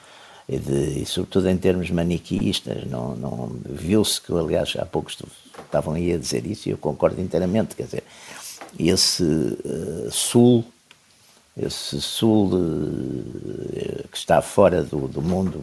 e, 0.48 0.58
de, 0.58 1.00
e 1.00 1.06
sobretudo 1.06 1.48
em 1.48 1.56
termos 1.56 1.90
maniqueístas. 1.90 2.84
Não, 2.86 3.14
não, 3.16 3.56
Viu-se 3.64 4.20
que, 4.20 4.32
aliás, 4.32 4.76
há 4.78 4.84
poucos 4.84 5.16
estavam 5.64 5.94
aí 5.94 6.12
a 6.12 6.18
dizer 6.18 6.46
isso 6.46 6.68
e 6.68 6.72
eu 6.72 6.78
concordo 6.78 7.20
inteiramente. 7.20 7.74
Quer 7.74 7.84
dizer, 7.84 8.04
esse 8.78 9.22
uh, 9.22 10.10
Sul, 10.10 10.64
esse 11.56 12.00
Sul 12.00 12.50
uh, 12.54 14.08
que 14.10 14.16
está 14.16 14.42
fora 14.42 14.82
do, 14.82 15.08
do 15.08 15.22
mundo 15.22 15.62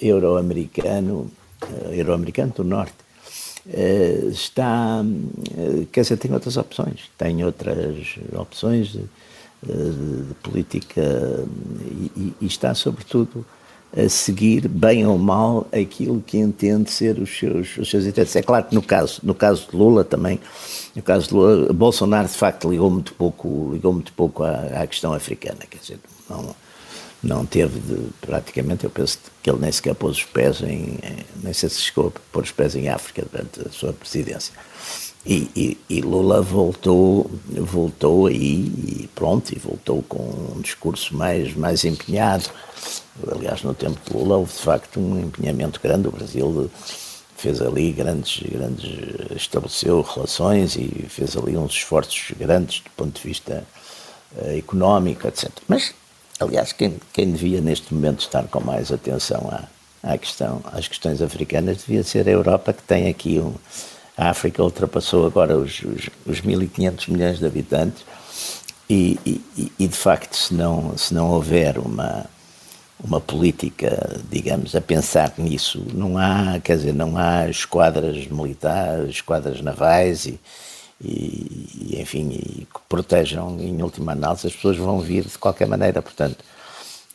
euro-americano, 0.00 1.30
uh, 1.62 1.92
euro-americano 1.92 2.52
do 2.52 2.64
Norte, 2.64 3.05
está, 4.30 5.04
eh, 5.56 5.86
quer 5.90 6.02
dizer, 6.02 6.16
tem 6.16 6.32
outras 6.32 6.56
opções, 6.56 7.00
tem 7.18 7.44
outras 7.44 8.16
opções 8.34 8.88
de, 8.88 9.04
de, 9.62 10.22
de 10.28 10.34
política 10.42 11.02
e, 12.16 12.32
e, 12.40 12.46
está, 12.46 12.74
sobretudo, 12.74 13.44
a 13.96 14.08
seguir, 14.08 14.68
bem 14.68 15.06
ou 15.06 15.18
mal, 15.18 15.66
aquilo 15.72 16.20
que 16.20 16.38
entende 16.38 16.90
ser 16.90 17.18
os 17.18 17.36
seus, 17.36 17.76
os 17.76 17.90
seus 17.90 18.04
interesses. 18.04 18.36
É 18.36 18.42
claro 18.42 18.66
que 18.66 18.74
no 18.74 18.82
caso, 18.82 19.20
no 19.22 19.34
caso 19.34 19.68
de 19.70 19.76
Lula 19.76 20.04
também, 20.04 20.38
no 20.94 21.02
caso 21.02 21.28
de 21.28 21.34
Lula, 21.34 21.72
Bolsonaro 21.72 22.28
de 22.28 22.34
facto 22.34 22.70
ligou 22.70 22.90
muito 22.90 23.14
pouco, 23.14 23.70
ligou 23.72 23.92
muito 23.92 24.12
pouco 24.12 24.44
à, 24.44 24.82
à 24.82 24.86
questão 24.86 25.12
africana, 25.12 25.60
quer 25.68 25.78
dizer, 25.78 25.98
não, 26.28 26.54
não 27.22 27.44
teve 27.44 27.80
de, 27.80 28.08
praticamente, 28.20 28.84
eu 28.84 28.90
penso 28.90 29.18
que 29.42 29.50
ele 29.50 29.60
nem 29.60 29.72
sequer 29.72 29.94
pôs 29.94 30.18
os 30.18 30.24
pés 30.24 30.60
em, 30.60 30.98
nem 31.42 31.52
sei 31.52 31.68
se 31.68 31.80
chegou 31.80 32.08
a 32.08 32.20
pôr 32.32 32.44
os 32.44 32.52
pés 32.52 32.74
em 32.74 32.88
África 32.88 33.26
durante 33.30 33.66
a 33.66 33.70
sua 33.70 33.92
presidência. 33.92 34.52
E, 35.24 35.50
e, 35.56 35.78
e, 35.90 36.00
Lula 36.02 36.40
voltou, 36.40 37.28
voltou 37.48 38.28
aí 38.28 38.64
e 39.02 39.10
pronto, 39.12 39.50
e 39.52 39.58
voltou 39.58 40.00
com 40.02 40.22
um 40.56 40.60
discurso 40.60 41.16
mais, 41.16 41.52
mais 41.54 41.84
empenhado. 41.84 42.48
Aliás, 43.32 43.62
no 43.64 43.74
tempo 43.74 43.98
de 44.04 44.16
Lula 44.16 44.36
houve 44.36 44.52
de 44.52 44.58
facto 44.58 45.00
um 45.00 45.18
empenhamento 45.18 45.80
grande, 45.82 46.06
o 46.06 46.12
Brasil 46.12 46.70
fez 47.36 47.60
ali 47.60 47.90
grandes, 47.90 48.48
grandes, 48.48 48.88
estabeleceu 49.34 50.00
relações 50.00 50.76
e 50.76 51.06
fez 51.08 51.36
ali 51.36 51.56
uns 51.56 51.72
esforços 51.72 52.32
grandes 52.38 52.80
do 52.80 52.90
ponto 52.90 53.20
de 53.20 53.28
vista 53.28 53.64
uh, 54.36 54.56
económico, 54.56 55.26
etc. 55.26 55.50
Mas 55.68 55.92
Aliás, 56.38 56.72
quem, 56.72 56.96
quem 57.12 57.30
devia 57.30 57.60
neste 57.60 57.92
momento 57.94 58.20
estar 58.20 58.46
com 58.48 58.60
mais 58.60 58.92
atenção 58.92 59.48
à, 59.50 60.12
à 60.12 60.18
questão, 60.18 60.60
às 60.72 60.86
questões 60.86 61.22
africanas 61.22 61.78
devia 61.78 62.02
ser 62.02 62.28
a 62.28 62.32
Europa, 62.32 62.72
que 62.72 62.82
tem 62.82 63.08
aqui 63.08 63.38
um. 63.38 63.54
A 64.16 64.30
África 64.30 64.62
ultrapassou 64.62 65.26
agora 65.26 65.56
os, 65.56 65.82
os, 65.82 66.08
os 66.26 66.40
1.500 66.40 67.08
milhões 67.10 67.38
de 67.38 67.46
habitantes 67.46 68.04
e, 68.88 69.18
e, 69.26 69.72
e, 69.78 69.88
de 69.88 69.96
facto, 69.96 70.34
se 70.36 70.54
não, 70.54 70.96
se 70.96 71.12
não 71.12 71.30
houver 71.30 71.78
uma, 71.78 72.24
uma 73.02 73.20
política, 73.20 74.18
digamos, 74.30 74.74
a 74.74 74.80
pensar 74.80 75.32
nisso, 75.36 75.84
não 75.92 76.16
há, 76.16 76.60
quer 76.62 76.76
dizer, 76.76 76.94
não 76.94 77.18
há 77.18 77.48
esquadras 77.48 78.26
militares, 78.28 79.10
esquadras 79.10 79.60
navais 79.60 80.26
e, 80.26 80.40
e, 81.00 81.98
enfim, 82.00 82.30
e 82.30 82.64
que 82.64 82.80
protejam, 82.88 83.58
em 83.60 83.82
última 83.82 84.12
análise, 84.12 84.46
as 84.46 84.54
pessoas 84.54 84.76
vão 84.76 85.00
vir 85.00 85.24
de 85.24 85.38
qualquer 85.38 85.66
maneira. 85.66 86.00
Portanto, 86.00 86.38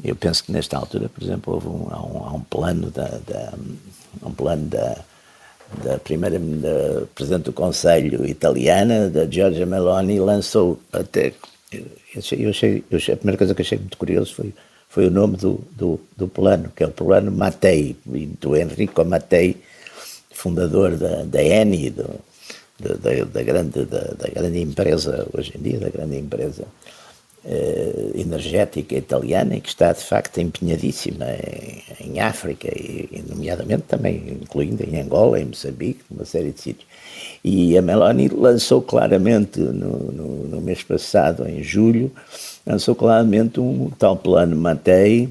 eu 0.03 0.15
penso 0.15 0.43
que 0.43 0.51
nesta 0.51 0.77
altura, 0.77 1.09
por 1.09 1.23
exemplo, 1.23 1.53
houve 1.53 1.67
um, 1.67 1.87
há, 1.89 2.01
um, 2.01 2.25
há 2.25 2.33
um 2.33 2.41
plano 2.41 2.91
da, 2.91 3.07
da, 3.27 3.53
um 4.23 4.31
plano 4.31 4.67
da, 4.67 4.97
da 5.83 5.97
primeira 5.99 6.39
da 6.39 7.05
Presidente 7.15 7.45
do 7.45 7.53
Conselho 7.53 8.25
italiana, 8.25 9.09
da 9.09 9.25
Giorgia 9.25 9.65
Meloni, 9.65 10.19
lançou 10.19 10.79
até. 10.91 11.33
Eu 11.71 11.85
achei, 12.17 12.43
eu 12.91 12.97
achei, 12.97 13.13
a 13.13 13.17
primeira 13.17 13.37
coisa 13.37 13.55
que 13.55 13.61
achei 13.61 13.77
muito 13.77 13.97
curioso 13.97 14.35
foi, 14.35 14.53
foi 14.89 15.07
o 15.07 15.11
nome 15.11 15.37
do, 15.37 15.63
do, 15.71 15.99
do 16.17 16.27
plano, 16.27 16.71
que 16.75 16.83
é 16.83 16.87
o 16.87 16.91
plano 16.91 17.31
Mattei, 17.31 17.95
do 18.05 18.55
Enrico 18.55 19.05
Mattei, 19.05 19.55
fundador 20.31 20.97
da, 20.97 21.23
da 21.23 21.41
ENI, 21.41 21.89
do, 21.91 22.19
da, 22.81 23.25
da, 23.25 23.43
grande, 23.43 23.85
da, 23.85 23.99
da, 23.99 24.27
grande 24.27 24.59
empresa, 24.59 25.27
hoje 25.33 25.53
em 25.57 25.61
dia, 25.61 25.79
da 25.79 25.89
grande 25.89 26.17
empresa 26.17 26.65
eh, 27.45 28.11
energética 28.15 28.95
italiana 28.95 29.59
que 29.59 29.69
está 29.69 29.91
de 29.93 30.03
facto 30.03 30.39
empenhadíssima 30.39 31.25
em, 31.99 32.07
em 32.07 32.19
África 32.19 32.67
e, 32.67 33.09
e, 33.11 33.23
nomeadamente 33.27 33.83
também 33.87 34.37
incluindo 34.41 34.84
em 34.84 34.99
Angola, 34.99 35.39
em 35.39 35.45
Moçambique, 35.45 36.01
uma 36.09 36.25
série 36.25 36.51
de 36.51 36.61
sítios. 36.61 36.88
E 37.43 37.77
a 37.77 37.82
Meloni 37.82 38.27
lançou 38.27 38.82
claramente 38.82 39.59
no, 39.59 40.11
no, 40.11 40.47
no 40.47 40.61
mês 40.61 40.84
passado, 40.84 41.47
em 41.47 41.63
julho, 41.63 42.11
lançou 42.65 42.93
claramente 42.93 43.59
um 43.59 43.89
tal 43.97 44.15
plano 44.15 44.55
Matei, 44.55 45.29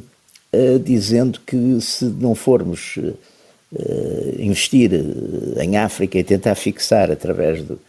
eh, 0.52 0.78
dizendo 0.78 1.40
que 1.46 1.80
se 1.80 2.04
não 2.06 2.34
formos 2.34 2.96
uh, 2.96 3.16
investir 4.38 4.90
eh, 4.92 5.64
em 5.64 5.76
África 5.76 6.18
e 6.18 6.24
tentar 6.24 6.54
fixar 6.54 7.10
através 7.10 7.62
do, 7.62 7.80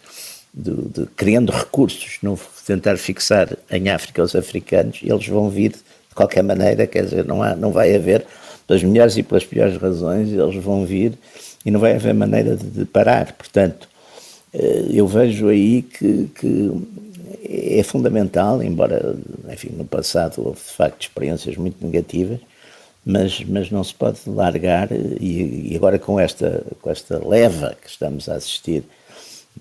de 0.54 1.06
criando 1.16 1.52
recursos, 1.52 2.18
não 2.22 2.38
tentar 2.66 2.98
fixar 2.98 3.58
em 3.70 3.90
África 3.90 4.22
os 4.22 4.36
africanos, 4.36 5.00
eles 5.02 5.28
vão 5.28 5.50
vir 5.50 5.72
de 5.72 6.16
qualquer 6.16 6.44
maneira, 6.44 6.86
quer 6.86 7.06
dizer, 7.06 7.26
não, 7.26 7.42
há, 7.42 7.56
não 7.56 7.72
vai 7.72 7.96
haver, 7.96 8.26
pelas 8.68 8.84
melhores 8.84 9.18
e 9.18 9.24
pelas 9.24 9.44
piores 9.44 9.78
razões, 9.78 10.32
eles 10.32 10.56
vão 10.64 10.86
vir 10.86 11.14
e 11.66 11.72
não 11.72 11.80
vai 11.80 11.96
haver 11.96 12.14
maneira 12.14 12.56
de, 12.56 12.66
de 12.66 12.86
parar. 12.86 13.34
Portanto, 13.34 13.88
uh, 14.54 14.88
eu 14.92 15.08
vejo 15.08 15.48
aí 15.48 15.82
que, 15.82 16.30
que 16.36 16.72
é 17.44 17.82
fundamental, 17.84 18.62
embora, 18.62 19.16
enfim, 19.52 19.70
no 19.78 19.86
passado 19.86 20.42
houve 20.46 20.60
de 20.60 20.74
facto 20.74 21.02
experiências 21.02 21.58
muito 21.58 21.84
negativas, 21.84 22.40
mas, 23.06 23.44
mas 23.44 23.72
não 23.72 23.84
se 23.84 23.94
pode 23.94 24.20
largar, 24.28 24.90
e, 24.92 25.72
e, 25.72 25.76
agora 25.76 25.98
com 25.98 26.20
esta, 26.20 26.64
com 26.82 26.90
esta 26.90 27.20
leva 27.28 27.76
que 27.82 27.90
estamos 27.90 28.30
a 28.30 28.36
assistir 28.36 28.84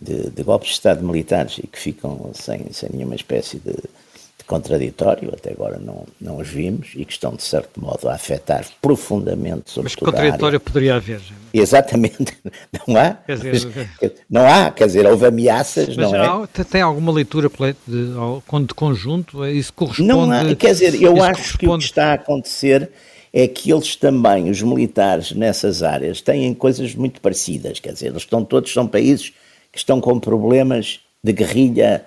de, 0.01 0.31
de 0.31 0.43
golpes 0.43 0.69
de 0.69 0.75
Estado 0.75 1.05
militares 1.05 1.59
e 1.59 1.67
que 1.67 1.79
ficam 1.79 2.31
sem, 2.35 2.71
sem 2.73 2.91
nenhuma 2.93 3.15
espécie 3.15 3.59
de, 3.59 3.73
de 3.73 4.45
contraditório, 4.47 5.31
até 5.33 5.53
agora 5.53 5.79
não, 5.79 6.05
não 6.21 6.37
os 6.37 6.49
vimos, 6.49 6.91
e 6.95 7.03
que 7.07 7.13
estão, 7.13 7.35
de 7.35 7.43
certo 7.43 7.81
modo, 7.81 8.11
a 8.11 8.15
afetar 8.15 8.67
profundamente 8.83 9.71
sobre 9.71 9.85
Mas 9.85 9.95
contraditório 9.95 10.61
poderia 10.61 10.97
haver. 10.97 11.23
Exatamente, 11.53 12.37
não 12.87 13.01
há? 13.01 13.15
Quer 13.15 13.39
dizer, 13.39 13.89
não 14.29 14.47
há, 14.47 14.71
quer 14.71 14.87
dizer, 14.87 15.07
houve 15.07 15.25
ameaças, 15.25 15.97
Mas 15.97 15.97
não 15.97 16.43
há, 16.43 16.49
é? 16.59 16.65
Tem 16.65 16.83
alguma 16.83 17.11
leitura 17.11 17.49
de, 17.49 17.75
de, 17.87 18.67
de 18.67 18.75
conjunto? 18.75 19.43
É 19.45 19.51
isso 19.51 19.73
corresponde? 19.73 20.07
Não 20.07 20.31
há, 20.31 20.55
quer 20.55 20.73
dizer, 20.73 21.03
eu 21.03 21.23
acho 21.23 21.57
que 21.57 21.67
o 21.67 21.79
que 21.79 21.85
está 21.85 22.11
a 22.11 22.13
acontecer 22.13 22.91
é 23.33 23.47
que 23.47 23.71
eles 23.71 23.95
também, 23.97 24.51
os 24.51 24.61
militares 24.63 25.33
nessas 25.33 25.83
áreas, 25.83 26.21
têm 26.21 26.53
coisas 26.53 26.95
muito 26.95 27.21
parecidas, 27.21 27.79
quer 27.79 27.93
dizer, 27.93 28.09
eles 28.09 28.23
estão 28.23 28.45
todos, 28.45 28.73
são 28.73 28.87
países 28.87 29.33
que 29.71 29.79
estão 29.79 30.01
com 30.01 30.19
problemas 30.19 31.01
de 31.23 31.33
guerrilha 31.33 32.05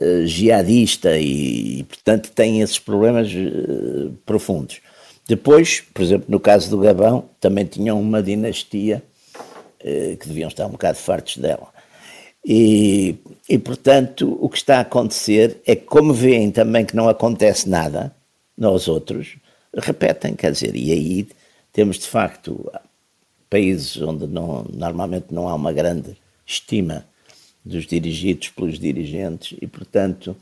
uh, 0.00 0.26
jihadista 0.26 1.16
e, 1.16 1.80
e, 1.80 1.84
portanto, 1.84 2.30
têm 2.32 2.60
esses 2.60 2.78
problemas 2.78 3.30
uh, 3.32 4.12
profundos. 4.26 4.80
Depois, 5.28 5.80
por 5.80 6.02
exemplo, 6.02 6.26
no 6.28 6.40
caso 6.40 6.68
do 6.68 6.78
Gabão, 6.78 7.28
também 7.40 7.64
tinham 7.64 8.00
uma 8.00 8.22
dinastia 8.22 9.02
uh, 9.80 10.16
que 10.16 10.26
deviam 10.26 10.48
estar 10.48 10.66
um 10.66 10.70
bocado 10.70 10.98
fartos 10.98 11.36
dela. 11.36 11.68
E, 12.44 13.16
e, 13.48 13.58
portanto, 13.58 14.36
o 14.40 14.48
que 14.48 14.58
está 14.58 14.78
a 14.78 14.80
acontecer 14.80 15.60
é 15.64 15.74
que, 15.74 15.86
como 15.86 16.12
veem 16.12 16.50
também 16.50 16.84
que 16.84 16.96
não 16.96 17.08
acontece 17.08 17.68
nada 17.68 18.14
nós 18.56 18.86
outros, 18.86 19.36
repetem, 19.76 20.34
quer 20.34 20.52
dizer, 20.52 20.74
e 20.74 20.92
aí 20.92 21.28
temos 21.72 21.98
de 21.98 22.06
facto 22.06 22.70
países 23.50 24.00
onde 24.00 24.26
não, 24.26 24.64
normalmente 24.72 25.26
não 25.30 25.48
há 25.48 25.54
uma 25.54 25.72
grande 25.72 26.16
estima 26.46 27.04
dos 27.64 27.86
dirigidos 27.86 28.48
pelos 28.50 28.78
dirigentes 28.78 29.56
e, 29.60 29.66
portanto, 29.66 30.36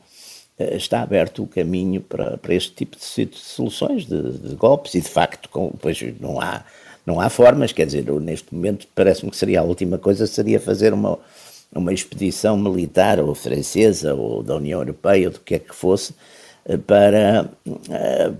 eh, 0.58 0.76
está 0.76 1.02
aberto 1.02 1.42
o 1.42 1.46
caminho 1.46 2.00
para, 2.00 2.36
para 2.36 2.54
este 2.54 2.72
tipo 2.72 2.96
de 2.96 3.38
soluções, 3.38 4.06
de, 4.06 4.38
de 4.38 4.54
golpes, 4.54 4.94
e 4.94 5.00
de 5.00 5.08
facto, 5.08 5.48
com, 5.48 5.70
pois 5.70 6.00
não 6.20 6.40
há, 6.40 6.64
não 7.06 7.20
há 7.20 7.28
formas, 7.28 7.72
quer 7.72 7.86
dizer, 7.86 8.04
neste 8.20 8.54
momento 8.54 8.86
parece-me 8.94 9.30
que 9.30 9.36
seria 9.36 9.60
a 9.60 9.64
última 9.64 9.98
coisa, 9.98 10.26
seria 10.26 10.58
fazer 10.58 10.92
uma, 10.92 11.18
uma 11.74 11.92
expedição 11.92 12.56
militar, 12.56 13.20
ou 13.20 13.34
francesa, 13.34 14.14
ou 14.14 14.42
da 14.42 14.56
União 14.56 14.80
Europeia, 14.80 15.28
ou 15.28 15.32
do 15.32 15.40
que 15.40 15.54
é 15.54 15.58
que 15.58 15.74
fosse, 15.74 16.14
para, 16.86 17.50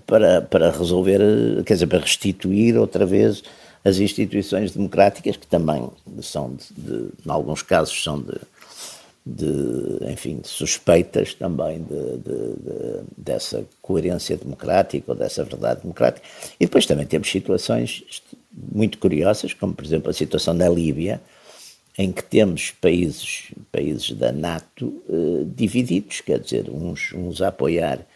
para, 0.07 0.43
para 0.43 0.71
resolver, 0.71 1.21
quer 1.65 1.75
dizer, 1.75 1.87
para 1.87 2.01
restituir 2.01 2.77
outra 2.77 3.05
vez 3.05 3.43
as 3.85 3.99
instituições 3.99 4.73
democráticas, 4.73 5.37
que 5.37 5.47
também 5.47 5.89
são, 6.23 6.55
de, 6.55 6.73
de 6.77 7.11
em 7.27 7.31
alguns 7.31 7.63
casos, 7.63 8.01
são 8.03 8.21
de, 8.21 8.39
de, 9.27 10.11
enfim, 10.11 10.39
de 10.39 10.49
suspeitas 10.49 11.35
também 11.35 11.83
de, 11.83 13.03
dessa 13.17 13.65
coerência 13.81 14.37
democrática 14.37 15.13
ou 15.13 15.19
dessa 15.19 15.45
verdade 15.45 15.83
democrática. 15.83 16.27
E 16.61 16.67
depois 16.67 16.87
também 16.87 17.07
temos 17.07 17.31
situações 17.31 18.05
muito 18.73 18.99
curiosas, 18.99 19.53
como 19.53 19.75
por 19.75 19.85
exemplo 19.85 20.11
a 20.11 20.13
situação 20.13 20.57
da 20.57 20.69
Líbia, 20.69 21.21
em 21.99 22.11
que 22.11 22.25
temos 22.25 22.71
países, 22.71 23.53
países 23.71 24.13
da 24.13 24.33
NATO 24.33 25.03
eh, 25.09 25.45
divididos, 25.55 26.23
quer 26.23 26.39
dizer, 26.39 26.71
uns, 26.71 27.13
uns 27.13 27.43
a 27.43 27.49
apoiar, 27.49 28.07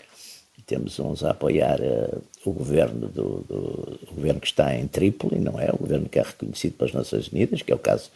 temos 0.66 0.98
uns 0.98 1.22
a 1.22 1.30
apoiar 1.30 1.80
eh, 1.80 2.18
o 2.44 2.52
governo 2.52 3.08
do, 3.08 3.40
do 3.48 4.00
o 4.10 4.14
governo 4.14 4.40
que 4.40 4.48
está 4.48 4.74
em 4.74 4.86
Trípoli, 4.88 5.38
não 5.38 5.58
é? 5.60 5.70
O 5.72 5.78
governo 5.78 6.08
que 6.08 6.18
é 6.18 6.22
reconhecido 6.22 6.74
pelas 6.76 6.92
Nações 6.92 7.28
Unidas, 7.28 7.62
que 7.62 7.72
é 7.72 7.74
o 7.74 7.78
caso 7.78 8.10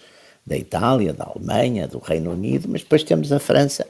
da 0.45 0.57
Itália, 0.57 1.13
da 1.13 1.25
Alemanha, 1.25 1.87
do 1.87 1.99
Reino 1.99 2.33
Unido, 2.33 2.69
mas 2.69 2.83
depois 2.83 3.05
temos 3.05 3.33
a 3.33 3.39
França, 3.39 3.87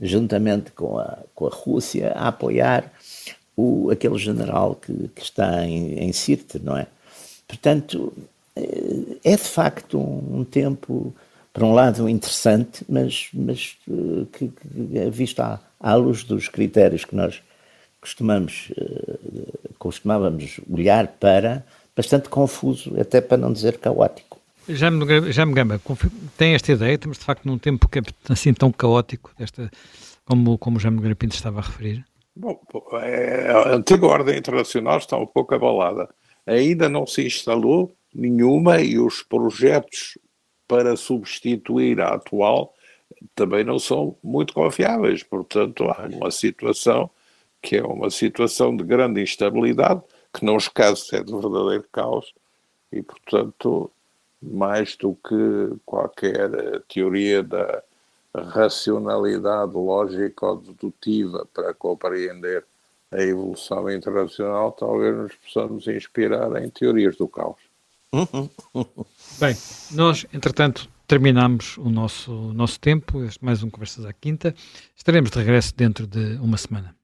juntamente 0.00 0.70
com 0.70 0.98
a, 0.98 1.18
com 1.34 1.46
a 1.46 1.50
Rússia, 1.50 2.12
a 2.12 2.28
apoiar 2.28 2.92
o, 3.56 3.90
aquele 3.90 4.18
general 4.18 4.76
que, 4.76 5.08
que 5.08 5.22
está 5.22 5.66
em, 5.66 5.98
em 5.98 6.12
Sirte, 6.12 6.60
não 6.60 6.76
é? 6.76 6.86
Portanto, 7.48 8.12
eh, 8.54 9.16
é 9.24 9.36
de 9.36 9.42
facto 9.42 9.98
um, 9.98 10.40
um 10.40 10.44
tempo, 10.44 11.12
por 11.52 11.64
um 11.64 11.72
lado, 11.72 12.08
interessante, 12.08 12.84
mas, 12.88 13.28
mas 13.32 13.76
eh, 13.90 14.26
que, 14.32 14.48
que 14.48 14.98
é 14.98 15.10
visto 15.10 15.40
à, 15.40 15.60
à 15.80 15.94
luz 15.94 16.22
dos 16.22 16.48
critérios 16.48 17.04
que 17.04 17.16
nós 17.16 17.42
costumamos, 18.06 18.68
eh, 18.78 19.18
costumávamos 19.78 20.60
olhar 20.70 21.08
para, 21.08 21.66
bastante 21.96 22.28
confuso, 22.28 22.98
até 23.00 23.20
para 23.20 23.36
não 23.36 23.52
dizer 23.52 23.78
caótico. 23.78 24.38
Já 24.68 24.90
me, 24.90 25.32
já 25.32 25.44
me 25.44 25.52
gamba, 25.52 25.80
tem 26.36 26.54
esta 26.54 26.72
ideia, 26.72 26.98
temos 26.98 27.18
de 27.18 27.24
facto 27.24 27.44
num 27.44 27.58
tempo 27.58 27.88
que 27.88 27.98
é 27.98 28.02
assim 28.28 28.54
tão 28.54 28.70
caótico, 28.70 29.32
esta, 29.38 29.70
como, 30.24 30.56
como 30.56 30.78
já 30.78 30.90
me 30.90 31.14
Pinto 31.14 31.34
estava 31.34 31.58
a 31.58 31.62
referir? 31.62 32.04
Bom, 32.34 32.60
é, 33.02 33.50
a 33.50 33.74
antiga 33.74 34.06
ordem 34.06 34.38
internacional 34.38 34.98
está 34.98 35.16
um 35.16 35.26
pouco 35.26 35.54
abalada. 35.54 36.08
Ainda 36.46 36.88
não 36.88 37.06
se 37.06 37.26
instalou 37.26 37.92
nenhuma 38.14 38.80
e 38.80 38.98
os 38.98 39.22
projetos 39.22 40.18
para 40.68 40.96
substituir 40.96 42.00
a 42.00 42.14
atual 42.14 42.74
também 43.34 43.64
não 43.64 43.78
são 43.78 44.16
muito 44.22 44.52
confiáveis. 44.52 45.22
Portanto, 45.22 45.84
há 45.84 46.08
uma 46.12 46.30
situação 46.30 47.10
que 47.66 47.78
é 47.78 47.82
uma 47.82 48.10
situação 48.10 48.76
de 48.76 48.84
grande 48.84 49.20
instabilidade, 49.20 50.00
que 50.32 50.44
não 50.44 50.56
escassa 50.56 51.16
é 51.16 51.24
de 51.24 51.32
verdadeiro 51.32 51.84
caos, 51.90 52.32
e, 52.92 53.02
portanto, 53.02 53.90
mais 54.40 54.94
do 54.94 55.16
que 55.16 55.76
qualquer 55.84 56.54
eh, 56.54 56.80
teoria 56.88 57.42
da 57.42 57.82
racionalidade 58.32 59.72
lógica 59.72 60.46
ou 60.46 60.58
dedutiva 60.58 61.44
para 61.52 61.74
compreender 61.74 62.64
a 63.10 63.20
evolução 63.20 63.90
internacional, 63.90 64.70
talvez 64.70 65.16
nos 65.16 65.34
possamos 65.34 65.88
inspirar 65.88 66.62
em 66.62 66.70
teorias 66.70 67.16
do 67.16 67.26
caos. 67.26 67.58
Bem, 69.40 69.56
nós, 69.90 70.24
entretanto, 70.32 70.88
terminamos 71.08 71.76
o 71.78 71.90
nosso, 71.90 72.30
nosso 72.30 72.78
tempo, 72.78 73.24
este 73.24 73.44
mais 73.44 73.64
um 73.64 73.70
Conversas 73.70 74.04
à 74.04 74.12
Quinta. 74.12 74.54
Estaremos 74.96 75.32
de 75.32 75.38
regresso 75.38 75.74
dentro 75.74 76.06
de 76.06 76.36
uma 76.36 76.56
semana. 76.56 76.94